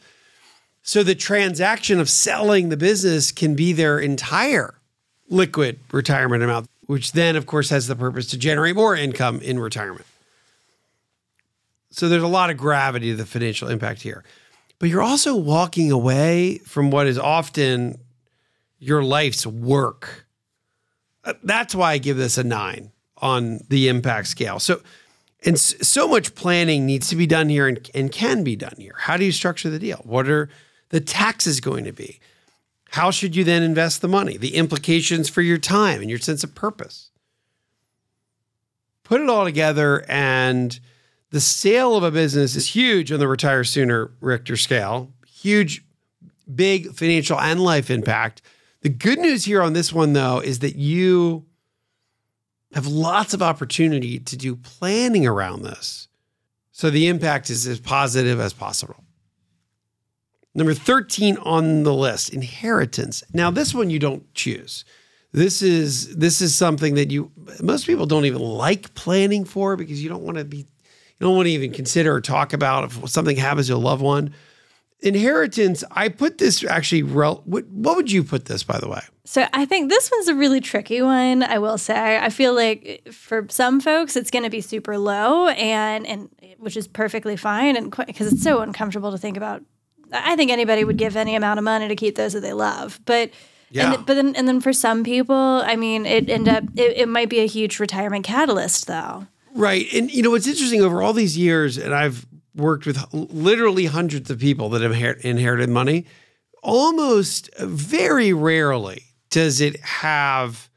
[0.82, 4.74] So the transaction of selling the business can be their entire
[5.28, 9.58] liquid retirement amount which then, of course, has the purpose to generate more income in
[9.58, 10.06] retirement.
[11.90, 14.24] So there's a lot of gravity to the financial impact here.
[14.78, 17.98] But you're also walking away from what is often
[18.78, 20.26] your life's work.
[21.24, 24.58] Uh, that's why I give this a nine on the impact scale.
[24.58, 24.82] So,
[25.44, 28.94] and so much planning needs to be done here and, and can be done here.
[28.98, 30.00] How do you structure the deal?
[30.04, 30.48] What are
[30.90, 32.20] the taxes going to be?
[32.90, 34.36] How should you then invest the money?
[34.36, 37.10] The implications for your time and your sense of purpose.
[39.02, 40.78] Put it all together, and
[41.30, 45.12] the sale of a business is huge on the retire sooner Richter scale.
[45.28, 45.84] Huge,
[46.52, 48.42] big financial and life impact.
[48.86, 51.44] The good news here on this one, though, is that you
[52.72, 56.06] have lots of opportunity to do planning around this.
[56.70, 59.02] So the impact is as positive as possible.
[60.54, 63.24] Number 13 on the list, inheritance.
[63.32, 64.84] Now this one you don't choose.
[65.32, 70.00] This is this is something that you most people don't even like planning for because
[70.00, 70.66] you don't want to be you
[71.18, 74.32] don't want to even consider or talk about if something happens to a loved one.
[75.00, 79.02] Inheritance, I put this actually rel- what, what would you put this by the way?
[79.24, 82.18] So I think this one's a really tricky one, I will say.
[82.18, 86.76] I feel like for some folks it's going to be super low and and which
[86.76, 89.62] is perfectly fine and because it's so uncomfortable to think about
[90.12, 93.00] I think anybody would give any amount of money to keep those that they love.
[93.04, 93.30] But
[93.70, 93.94] yeah.
[93.94, 97.08] And, but then and then for some people, I mean, it end up it, it
[97.08, 99.26] might be a huge retirement catalyst though.
[99.54, 99.86] Right.
[99.92, 104.30] And you know what's interesting over all these years and I've worked with literally hundreds
[104.30, 104.92] of people that have
[105.24, 106.06] inherited money,
[106.62, 110.68] almost very rarely does it have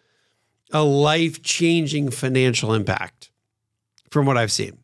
[0.72, 3.32] a life-changing financial impact
[4.12, 4.78] from what I've seen.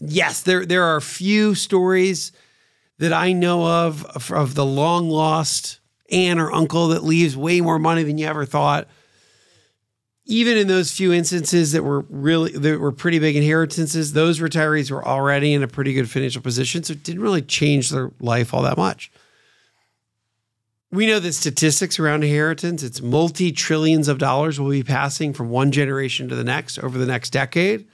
[0.00, 2.32] Yes, there there are a few stories
[2.98, 7.78] that I know of of the long lost aunt or uncle that leaves way more
[7.78, 8.88] money than you ever thought.
[10.30, 14.90] Even in those few instances that were really that were pretty big inheritances, those retirees
[14.90, 18.52] were already in a pretty good financial position, so it didn't really change their life
[18.52, 19.10] all that much.
[20.90, 22.82] We know the statistics around inheritance.
[22.82, 26.98] It's multi trillions of dollars will be passing from one generation to the next over
[26.98, 27.88] the next decade.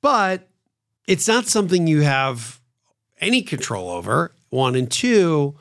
[0.00, 0.48] But
[1.06, 2.60] it's not something you have
[3.20, 4.34] any control over.
[4.50, 5.56] One and two,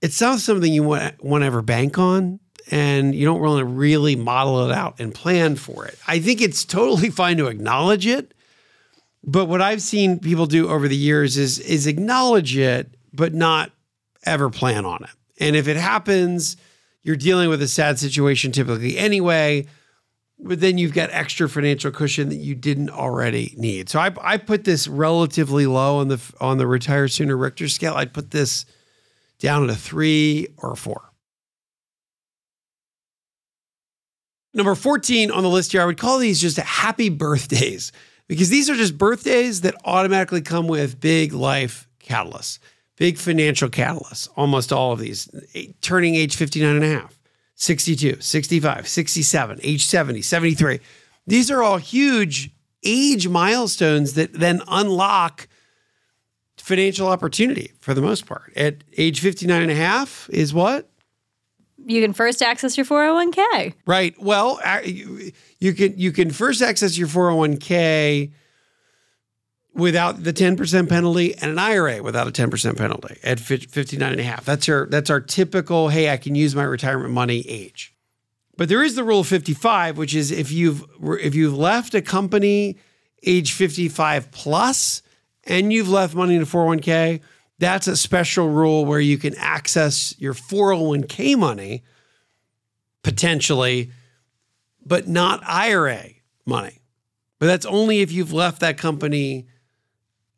[0.00, 3.64] it's not something you want, want to ever bank on, and you don't want to
[3.64, 5.98] really model it out and plan for it.
[6.06, 8.34] I think it's totally fine to acknowledge it,
[9.24, 13.70] but what I've seen people do over the years is is acknowledge it, but not
[14.24, 15.10] ever plan on it.
[15.40, 16.56] And if it happens,
[17.02, 19.66] you're dealing with a sad situation typically anyway
[20.40, 23.88] but then you've got extra financial cushion that you didn't already need.
[23.88, 27.94] So I, I put this relatively low on the on the retire sooner Richter scale.
[27.94, 28.64] I'd put this
[29.38, 31.07] down at a three or a four.
[34.54, 37.92] Number 14 on the list here, I would call these just happy birthdays
[38.28, 42.58] because these are just birthdays that automatically come with big life catalysts,
[42.96, 44.28] big financial catalysts.
[44.36, 45.28] Almost all of these,
[45.80, 47.18] turning age 59 and a half
[47.56, 50.80] 62, 65, 67, age 70, 73.
[51.26, 52.50] These are all huge
[52.84, 55.48] age milestones that then unlock
[56.56, 58.52] financial opportunity for the most part.
[58.56, 60.88] At age 59 and a half is what?
[61.88, 63.74] You can first access your 401k.
[63.86, 64.14] Right.
[64.20, 68.30] Well, you can you can first access your 401k
[69.74, 74.20] without the 10% penalty and an IRA without a 10% penalty at fif- 59 and
[74.20, 74.44] a half.
[74.44, 77.94] That's our that's our typical hey, I can use my retirement money age.
[78.56, 82.02] But there is the rule of 55, which is if you've if you've left a
[82.02, 82.76] company
[83.24, 85.02] age 55 plus
[85.44, 87.20] and you've left money in a 401k,
[87.58, 91.82] that's a special rule where you can access your 401k money
[93.02, 93.90] potentially,
[94.84, 96.04] but not IRA
[96.46, 96.80] money.
[97.38, 99.46] But that's only if you've left that company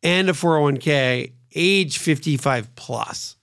[0.03, 3.37] and a 401k age 55 plus.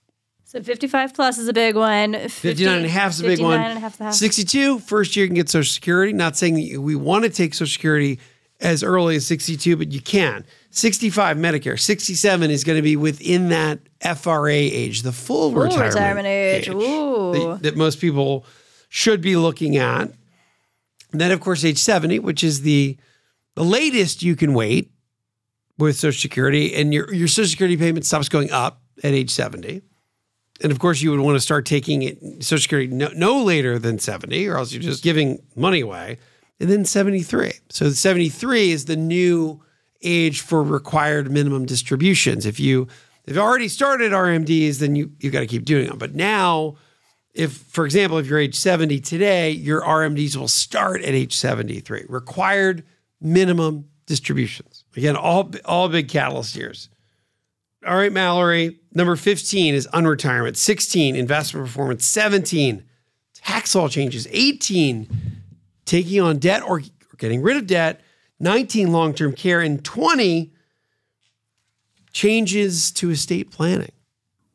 [0.44, 2.14] So 55 plus is a big one.
[2.14, 3.58] 50, 59 and a half is a big one.
[3.58, 4.14] 59 and a half half.
[4.14, 6.12] 62, first year you can get Social Security.
[6.12, 8.18] Not saying that we want to take Social Security
[8.60, 10.46] as early as 62, but you can.
[10.70, 11.78] 65, Medicare.
[11.78, 13.80] 67 is going to be within that
[14.16, 16.68] FRA age, the full, Full retirement, retirement age.
[16.68, 17.32] Ooh.
[17.32, 18.44] that, that most people
[18.88, 20.12] should be looking at.
[21.12, 22.96] And then, of course, age 70, which is the
[23.54, 24.92] the latest you can wait
[25.78, 29.82] with Social Security, and your, your Social Security payment stops going up at age 70.
[30.60, 33.78] And of course, you would want to start taking it Social Security no, no later
[33.78, 36.18] than 70, or else you're just giving money away.
[36.60, 37.52] And then 73.
[37.68, 39.60] So 73 is the new
[40.02, 42.46] age for required minimum distributions.
[42.46, 42.88] If you
[43.24, 45.98] if you've already started RMDs, then you you've got to keep doing them.
[45.98, 46.76] But now,
[47.34, 52.06] if for example, if you're age 70 today, your RMDs will start at age 73.
[52.08, 52.84] Required
[53.20, 54.84] minimum distributions.
[54.96, 56.88] Again, all all big catalyst years.
[57.86, 58.80] All right, Mallory.
[58.92, 60.56] Number 15 is unretirement.
[60.56, 62.04] 16, investment performance.
[62.04, 62.82] 17,
[63.34, 64.26] tax law changes.
[64.30, 65.08] 18,
[65.84, 68.00] taking on debt or, or getting rid of debt.
[68.40, 69.60] 19, long term care.
[69.60, 70.52] And 20,
[72.12, 73.92] changes to estate planning.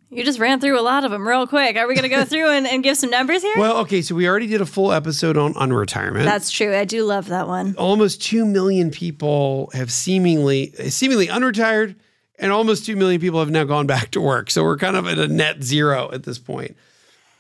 [0.10, 1.76] You just ran through a lot of them real quick.
[1.76, 3.56] Are we going to go through and, and give some numbers here?
[3.58, 6.24] Well, okay, so we already did a full episode on unretirement.
[6.26, 6.76] That's true.
[6.76, 7.76] I do love that one.
[7.78, 11.96] almost 2 million people have seemingly seemingly unretired
[12.38, 14.52] and almost 2 million people have now gone back to work.
[14.52, 16.76] So we're kind of at a net zero at this point.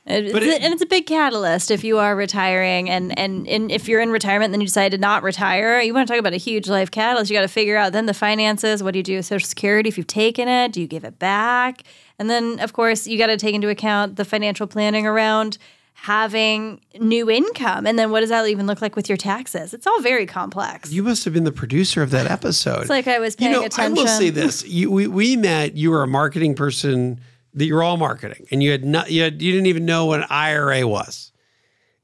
[0.05, 3.47] It- But it's- it- and it's a big catalyst if you are retiring and, and
[3.47, 6.13] and if you're in retirement and then you decide to not retire, you want to
[6.13, 7.31] talk about a huge life catalyst.
[7.31, 8.83] You got to figure out then the finances.
[8.83, 10.73] What do you do with Social Security if you've taken it?
[10.73, 11.83] Do you give it back?
[12.19, 15.57] And then of course you got to take into account the financial planning around
[15.93, 17.87] having new income.
[17.87, 19.73] And then what does that even look like with your taxes?
[19.73, 20.91] It's all very complex.
[20.91, 22.81] You must have been the producer of that episode.
[22.81, 23.97] it's like I was you paying know, attention.
[23.97, 25.77] I will say this: you, we we met.
[25.77, 27.21] You were a marketing person.
[27.55, 29.11] That you're all marketing, and you had not.
[29.11, 31.31] You had, you didn't even know what an IRA was.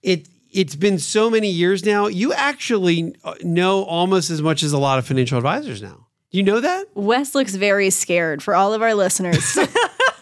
[0.03, 2.07] It it's been so many years now.
[2.07, 6.07] You actually uh, know almost as much as a lot of financial advisors now.
[6.31, 6.85] Do you know that?
[6.93, 9.57] Wes looks very scared for all of our listeners.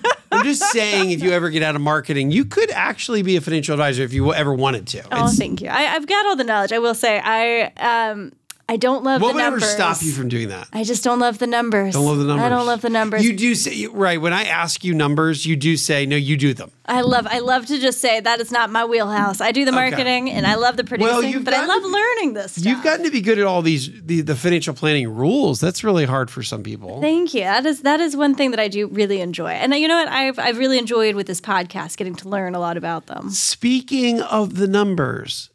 [0.32, 3.42] I'm just saying, if you ever get out of marketing, you could actually be a
[3.42, 5.00] financial advisor if you ever wanted to.
[5.12, 5.70] Oh, It's- thank you.
[5.70, 6.72] I, I've got all the knowledge.
[6.72, 7.72] I will say, I
[8.12, 8.34] um,
[8.70, 10.68] I don't love what the would ever stop you from doing that?
[10.74, 11.94] I just don't love the numbers.
[11.94, 12.46] Don't love the numbers.
[12.46, 13.24] I don't love the numbers.
[13.24, 16.18] You do say right when I ask you numbers, you do say no.
[16.18, 16.72] You do them.
[16.86, 17.28] I love.
[17.30, 19.40] I love to just say that is not my wheelhouse.
[19.40, 22.34] I do the marketing and I love the producing, you've but I love be- learning
[22.34, 22.66] this stuff.
[22.66, 25.62] You've gotten to be good at all these the, the financial planning rules.
[25.62, 27.00] That's really hard for some people.
[27.00, 27.42] Thank you.
[27.42, 30.10] That is that is one thing that I do really enjoy, and you know what?
[30.10, 33.30] I've I've really enjoyed with this podcast getting to learn a lot about them.
[33.30, 35.50] Speaking of the numbers,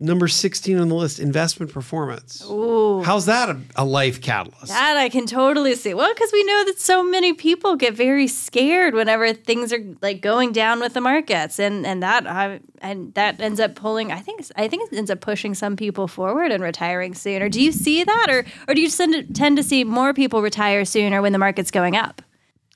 [0.00, 2.44] number sixteen on the list, investment performance.
[2.48, 3.02] Ooh.
[3.02, 4.68] How's that a, a life catalyst?
[4.68, 5.94] That I can totally see.
[5.94, 10.20] Well, because we know that so many people get very scared whenever things are like
[10.20, 14.12] going down with the markets, and and that I, and that ends up pulling.
[14.12, 17.48] I think I think it ends up pushing some people forward and retiring sooner.
[17.48, 20.42] Do you see that, or or do you tend to, tend to see more people
[20.42, 22.22] retire sooner when the market's going up?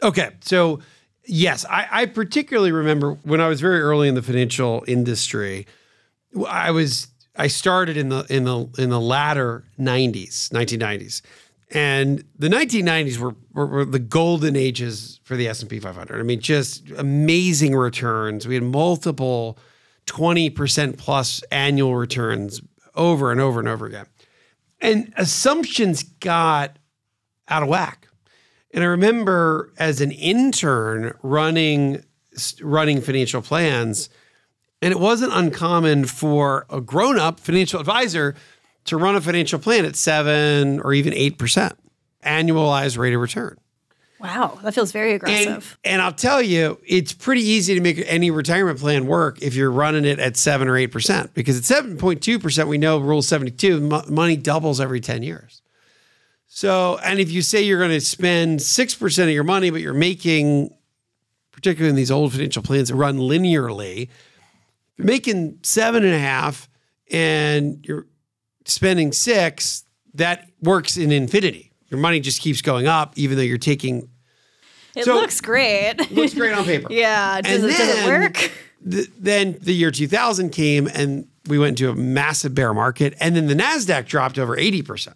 [0.02, 0.80] Okay, so
[1.24, 5.68] yes, I, I particularly remember when I was very early in the financial industry.
[6.48, 11.22] I was I started in the in the in the latter '90s, 1990s,
[11.70, 16.20] and the 1990s were, were were the golden ages for the S and P 500.
[16.20, 18.46] I mean, just amazing returns.
[18.46, 19.58] We had multiple
[20.06, 22.60] 20 percent plus annual returns
[22.94, 24.06] over and over and over again,
[24.80, 26.78] and assumptions got
[27.48, 28.08] out of whack.
[28.72, 32.04] And I remember as an intern running
[32.60, 34.10] running financial plans,
[34.82, 38.34] and it wasn't uncommon for a grown-up financial advisor
[38.84, 41.72] to run a financial plan at 7 or even 8%
[42.24, 43.56] annualized rate of return.
[44.20, 45.76] Wow, that feels very aggressive.
[45.84, 49.70] and I'll tell you, it's pretty easy to make any retirement plan work if you're
[49.70, 54.36] running it at 7 or 8% because at 7.2%, we know rule 72, mo- money
[54.36, 55.62] doubles every 10 years.
[56.46, 59.94] So, and if you say you're going to spend 6% of your money, but you're
[59.94, 60.72] making,
[61.50, 64.08] particularly in these old financial plans that run linearly,
[64.98, 66.68] If you're making seven and a half
[67.10, 68.06] and you're
[68.66, 69.84] spending six,
[70.14, 71.72] that works in infinity.
[71.88, 74.08] Your money just keeps going up, even though you're taking.
[74.94, 75.94] It So- looks great.
[76.10, 76.88] Looks great on paper.
[76.90, 77.40] yeah.
[77.40, 78.52] Does, And it, does it work?
[78.90, 83.34] th- then the year 2000 came and we went into a massive bear market and
[83.34, 85.14] then the nasdaq dropped over 80%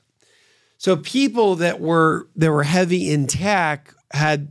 [0.79, 4.49] so people that were that were heavy in tech had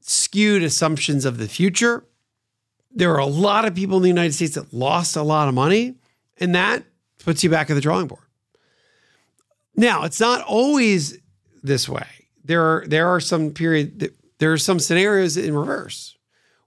[0.00, 2.04] skewed assumptions of the future
[2.94, 5.54] there are a lot of people in the united states that lost a lot of
[5.54, 5.94] money
[6.38, 6.84] and that
[7.24, 8.22] puts you back at the drawing board
[9.76, 11.18] now it's not always
[11.62, 12.06] this way
[12.44, 16.16] there are there are some period there are some scenarios in reverse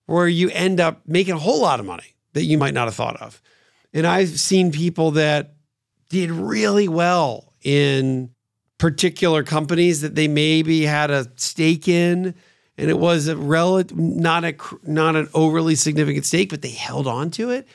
[0.08, 2.96] where you end up making a whole lot of money that you might not have
[2.96, 3.42] thought of.
[3.94, 5.54] And I've seen people that
[6.10, 8.32] did really well in
[8.78, 12.36] particular companies that they maybe had a stake in
[12.78, 17.08] and it was a relative not a not an overly significant stake but they held
[17.08, 17.68] on to it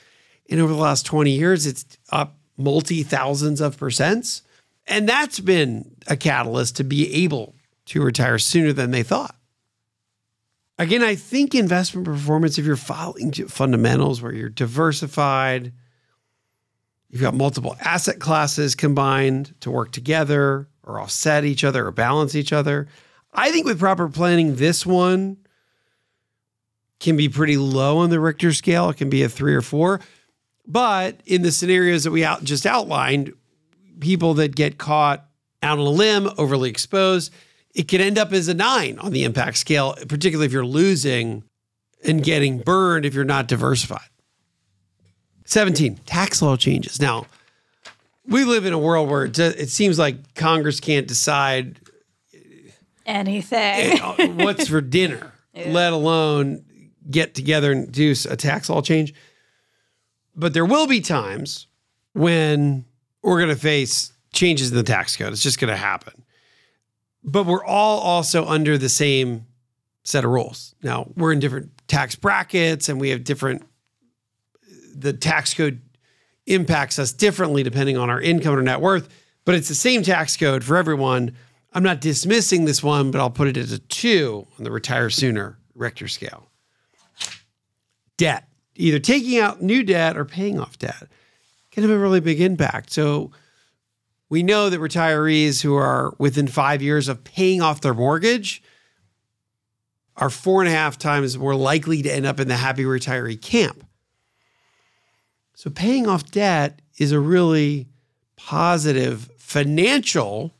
[0.51, 4.43] and over the last 20 years it's up multi thousands of percents
[4.87, 7.55] and that's been a catalyst to be able
[7.87, 9.37] to retire sooner than they thought
[10.79, 15.73] Again, I think investment performance, if you're following fundamentals where you're diversified,
[17.09, 22.35] you've got multiple asset classes combined to work together or offset each other or balance
[22.35, 22.89] each other.
[23.33, 25.39] I think with proper planning, this one
[27.01, 28.91] can be pretty low on the Richter scale.
[28.91, 30.01] It can be a three or four.
[30.67, 33.33] But in the scenarios that we out, just outlined,
[34.01, 35.25] people that get caught
[35.63, 37.33] out on a limb, overly exposed,
[37.75, 41.43] it could end up as a nine on the impact scale, particularly if you're losing
[42.05, 44.01] and getting burned if you're not diversified.
[45.47, 47.01] 17, tax law changes.
[47.01, 47.27] Now,
[48.27, 51.79] we live in a world where it, it seems like Congress can't decide
[53.07, 54.01] Anything.
[54.01, 55.33] uh, what's for dinner,
[55.67, 56.65] let alone
[57.11, 59.15] get together and do a tax law change.
[60.35, 61.67] But there will be times
[62.15, 62.85] when
[63.23, 65.33] we're going to face changes in the tax code.
[65.33, 66.25] It's just going to happen.
[67.25, 69.47] But we're all also under the same
[70.05, 70.75] set of rules.
[70.83, 73.63] Now, we're in different tax brackets and we have different,
[74.95, 75.81] the tax code
[76.47, 79.09] impacts us differently depending on our income or net worth,
[79.45, 81.37] but it's the same tax code for everyone.
[81.75, 85.11] I'm not dismissing this one, but I'll put it as a two on the retire
[85.11, 86.49] sooner Richter scale.
[88.17, 88.47] Debt,
[88.77, 91.09] either taking out new debt or paying off debt,
[91.71, 92.93] can have a really big impact.
[92.93, 93.31] So
[94.29, 98.63] we know that retirees who are within five years of paying off their mortgage
[100.17, 103.41] are four and a half times more likely to end up in the happy retiree
[103.41, 103.87] camp.
[105.55, 107.89] So paying off debt is a really
[108.37, 110.53] positive financial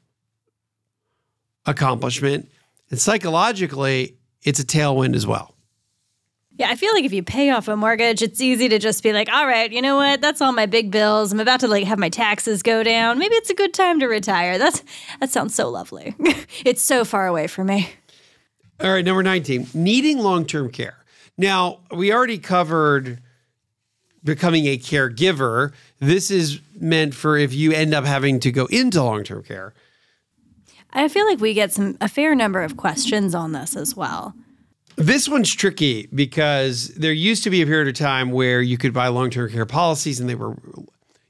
[1.67, 2.51] accomplishment.
[2.91, 5.55] And psychologically, it's a tailwind as well.
[6.57, 9.13] Yeah, I feel like if you pay off a mortgage, it's easy to just be
[9.13, 10.21] like, all right, you know what?
[10.21, 11.33] That's all my big bills.
[11.33, 13.19] I'm about to like have my taxes go down.
[13.19, 14.59] Maybe it's a good time to retire.
[14.59, 14.83] That's
[15.21, 16.15] that sounds so lovely.
[16.65, 17.91] it's so far away from me.
[18.81, 20.97] All right, number 19, needing long term care.
[21.39, 23.21] Now, we already covered
[24.23, 25.73] becoming a caregiver.
[26.01, 29.73] This is meant for if you end up having to go into long term care.
[30.93, 34.35] I feel like we get some a fair number of questions on this as well.
[34.97, 38.93] This one's tricky because there used to be a period of time where you could
[38.93, 40.57] buy long-term care policies and they were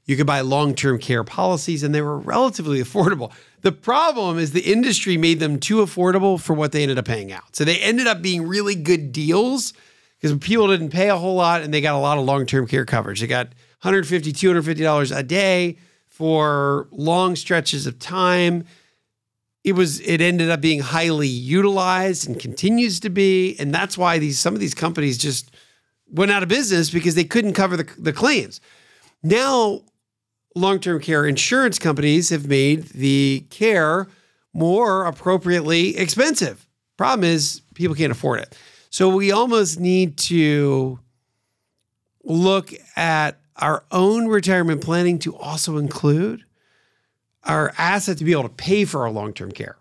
[0.05, 3.31] you could buy long-term care policies and they were relatively affordable.
[3.61, 7.31] The problem is the industry made them too affordable for what they ended up paying
[7.31, 7.55] out.
[7.55, 9.73] So they ended up being really good deals
[10.19, 12.83] because people didn't pay a whole lot and they got a lot of long-term care
[12.83, 13.21] coverage.
[13.21, 13.47] They got
[13.81, 15.77] 150 $250 a day
[16.09, 18.65] for long stretches of time
[19.63, 23.55] it was it ended up being highly utilized and continues to be.
[23.59, 25.51] And that's why these some of these companies just
[26.09, 28.59] went out of business because they couldn't cover the, the claims.
[29.21, 29.81] Now
[30.55, 34.07] long-term care insurance companies have made the care
[34.53, 36.67] more appropriately expensive.
[36.97, 38.55] Problem is people can't afford it.
[38.91, 40.99] So we almost need to
[42.23, 46.43] look at our own retirement planning to also include
[47.43, 49.77] our asset to be able to pay for our long term care.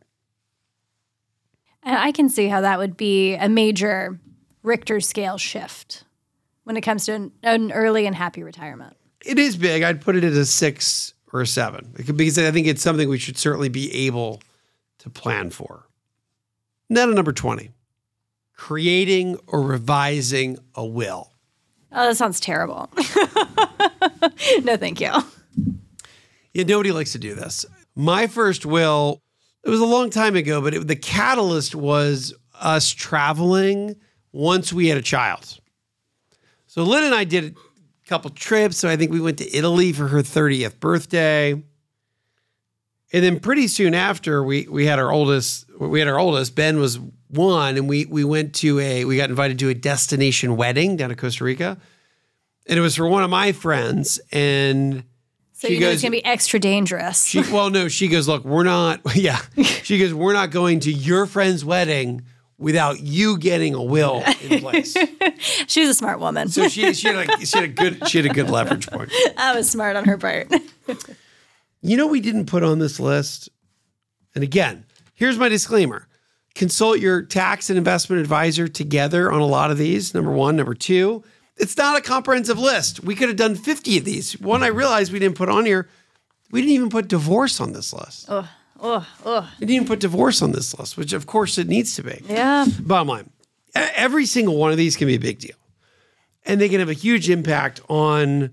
[1.82, 4.18] And I can see how that would be a major
[4.62, 6.04] Richter scale shift
[6.64, 8.96] when it comes to an, an early and happy retirement.
[9.24, 9.82] It is big.
[9.82, 13.18] I'd put it at a six or a seven because I think it's something we
[13.18, 14.40] should certainly be able
[14.98, 15.88] to plan for.
[16.88, 17.70] Now to number 20
[18.54, 21.32] creating or revising a will.
[21.90, 22.88] Oh, that sounds terrible.
[24.62, 25.10] no, thank you.
[26.52, 27.64] Yeah, nobody likes to do this.
[27.94, 29.22] My first will,
[29.64, 33.96] it was a long time ago, but it, the catalyst was us traveling
[34.32, 35.58] once we had a child.
[36.66, 38.78] So Lynn and I did a couple trips.
[38.78, 41.52] So I think we went to Italy for her 30th birthday.
[41.52, 46.78] And then pretty soon after we we had our oldest we had our oldest Ben
[46.78, 46.98] was
[47.28, 51.10] one and we we went to a we got invited to a destination wedding down
[51.10, 51.76] in Costa Rica.
[52.66, 55.04] And it was for one of my friends and
[55.62, 57.24] so she you know goes, it's gonna be extra dangerous.
[57.24, 59.40] She well no, she goes, look, we're not yeah.
[59.62, 62.22] She goes, we're not going to your friend's wedding
[62.58, 64.96] without you getting a will in place.
[65.68, 66.48] She's a smart woman.
[66.48, 69.12] So she, she, had a, she had a good she had a good leverage point.
[69.36, 70.52] That was smart on her part.
[71.80, 73.48] you know we didn't put on this list?
[74.34, 74.84] And again,
[75.14, 76.08] here's my disclaimer.
[76.56, 80.12] Consult your tax and investment advisor together on a lot of these.
[80.12, 80.56] Number one.
[80.56, 81.22] Number two,
[81.56, 83.02] it's not a comprehensive list.
[83.02, 84.40] We could have done 50 of these.
[84.40, 85.88] One I realized we didn't put on here,
[86.50, 88.26] we didn't even put divorce on this list.
[88.28, 88.48] Oh.
[88.84, 89.50] Oh, oh.
[89.56, 92.20] It didn't even put divorce on this list, which of course it needs to be.
[92.28, 92.66] Yeah.
[92.80, 93.30] Bottom line,
[93.74, 95.56] every single one of these can be a big deal.
[96.44, 98.52] And they can have a huge impact on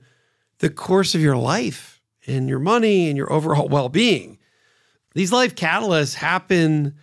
[0.60, 4.38] the course of your life and your money and your overall well being.
[5.16, 6.96] These life catalysts happen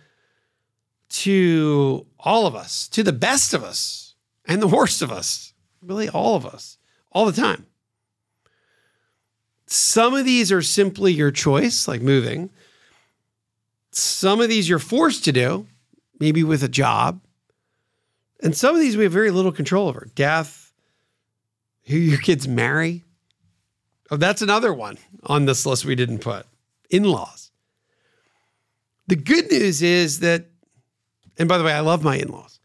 [1.09, 5.53] to all of us, to the best of us and the worst of us,
[5.87, 6.77] really all of us,
[7.11, 7.65] all the time.
[9.65, 12.49] Some of these are simply your choice, like moving.
[13.91, 15.67] Some of these you're forced to do,
[16.19, 17.21] maybe with a job.
[18.41, 20.71] And some of these we have very little control over death,
[21.85, 23.03] who your kids marry.
[24.11, 26.45] Oh, that's another one on this list we didn't put
[26.89, 27.51] in laws.
[29.07, 30.45] The good news is that,
[31.37, 32.56] and by the way, I love my in laws.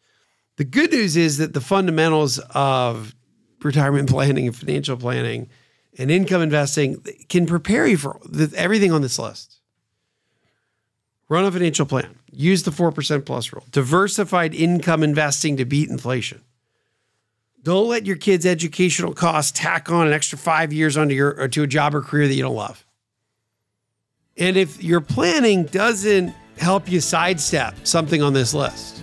[0.62, 3.16] The good news is that the fundamentals of
[3.64, 5.48] retirement planning and financial planning
[5.98, 8.20] and income investing can prepare you for
[8.54, 9.58] everything on this list.
[11.28, 12.16] Run a financial plan.
[12.30, 13.64] Use the 4% plus rule.
[13.72, 16.42] Diversified income investing to beat inflation.
[17.64, 21.64] Don't let your kids' educational costs tack on an extra five years onto your to
[21.64, 22.86] a job or career that you don't love.
[24.36, 29.02] And if your planning doesn't help you sidestep something on this list,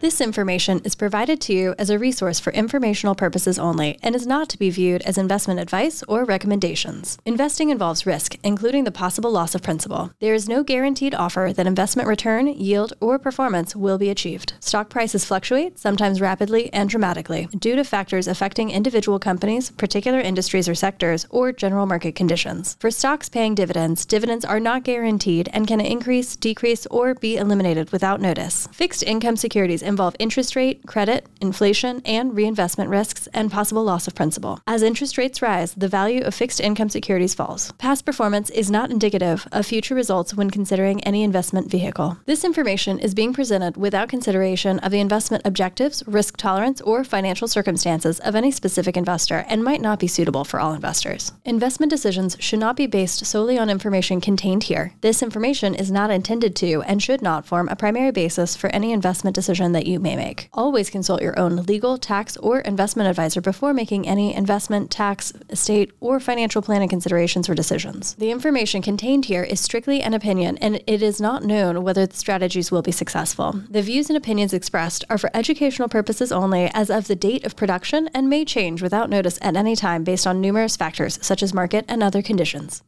[0.00, 4.26] This information is provided to you as a resource for informational purposes only and is
[4.26, 7.18] not to be viewed as investment advice or recommendations.
[7.26, 10.10] Investing involves risk, including the possible loss of principal.
[10.18, 14.54] There is no guaranteed offer that investment return, yield, or performance will be achieved.
[14.60, 20.66] Stock prices fluctuate, sometimes rapidly and dramatically, due to factors affecting individual companies, particular industries
[20.66, 22.74] or sectors, or general market conditions.
[22.80, 27.92] For stocks paying dividends, dividends are not guaranteed and can increase, decrease, or be eliminated
[27.92, 28.66] without notice.
[28.72, 34.14] Fixed income securities involve interest rate, credit, inflation, and reinvestment risks and possible loss of
[34.14, 34.58] principal.
[34.66, 37.72] As interest rates rise, the value of fixed income securities falls.
[37.72, 42.16] Past performance is not indicative of future results when considering any investment vehicle.
[42.24, 47.48] This information is being presented without consideration of the investment objectives, risk tolerance, or financial
[47.48, 51.32] circumstances of any specific investor and might not be suitable for all investors.
[51.44, 54.94] Investment decisions should not be based solely on information contained here.
[55.00, 58.92] This information is not intended to and should not form a primary basis for any
[58.92, 60.50] investment decision that that you may make.
[60.52, 65.90] Always consult your own legal, tax, or investment advisor before making any investment, tax, estate,
[66.00, 68.14] or financial planning considerations or decisions.
[68.16, 72.14] The information contained here is strictly an opinion, and it is not known whether the
[72.14, 73.62] strategies will be successful.
[73.70, 77.56] The views and opinions expressed are for educational purposes only as of the date of
[77.56, 81.54] production and may change without notice at any time based on numerous factors such as
[81.54, 82.82] market and other conditions.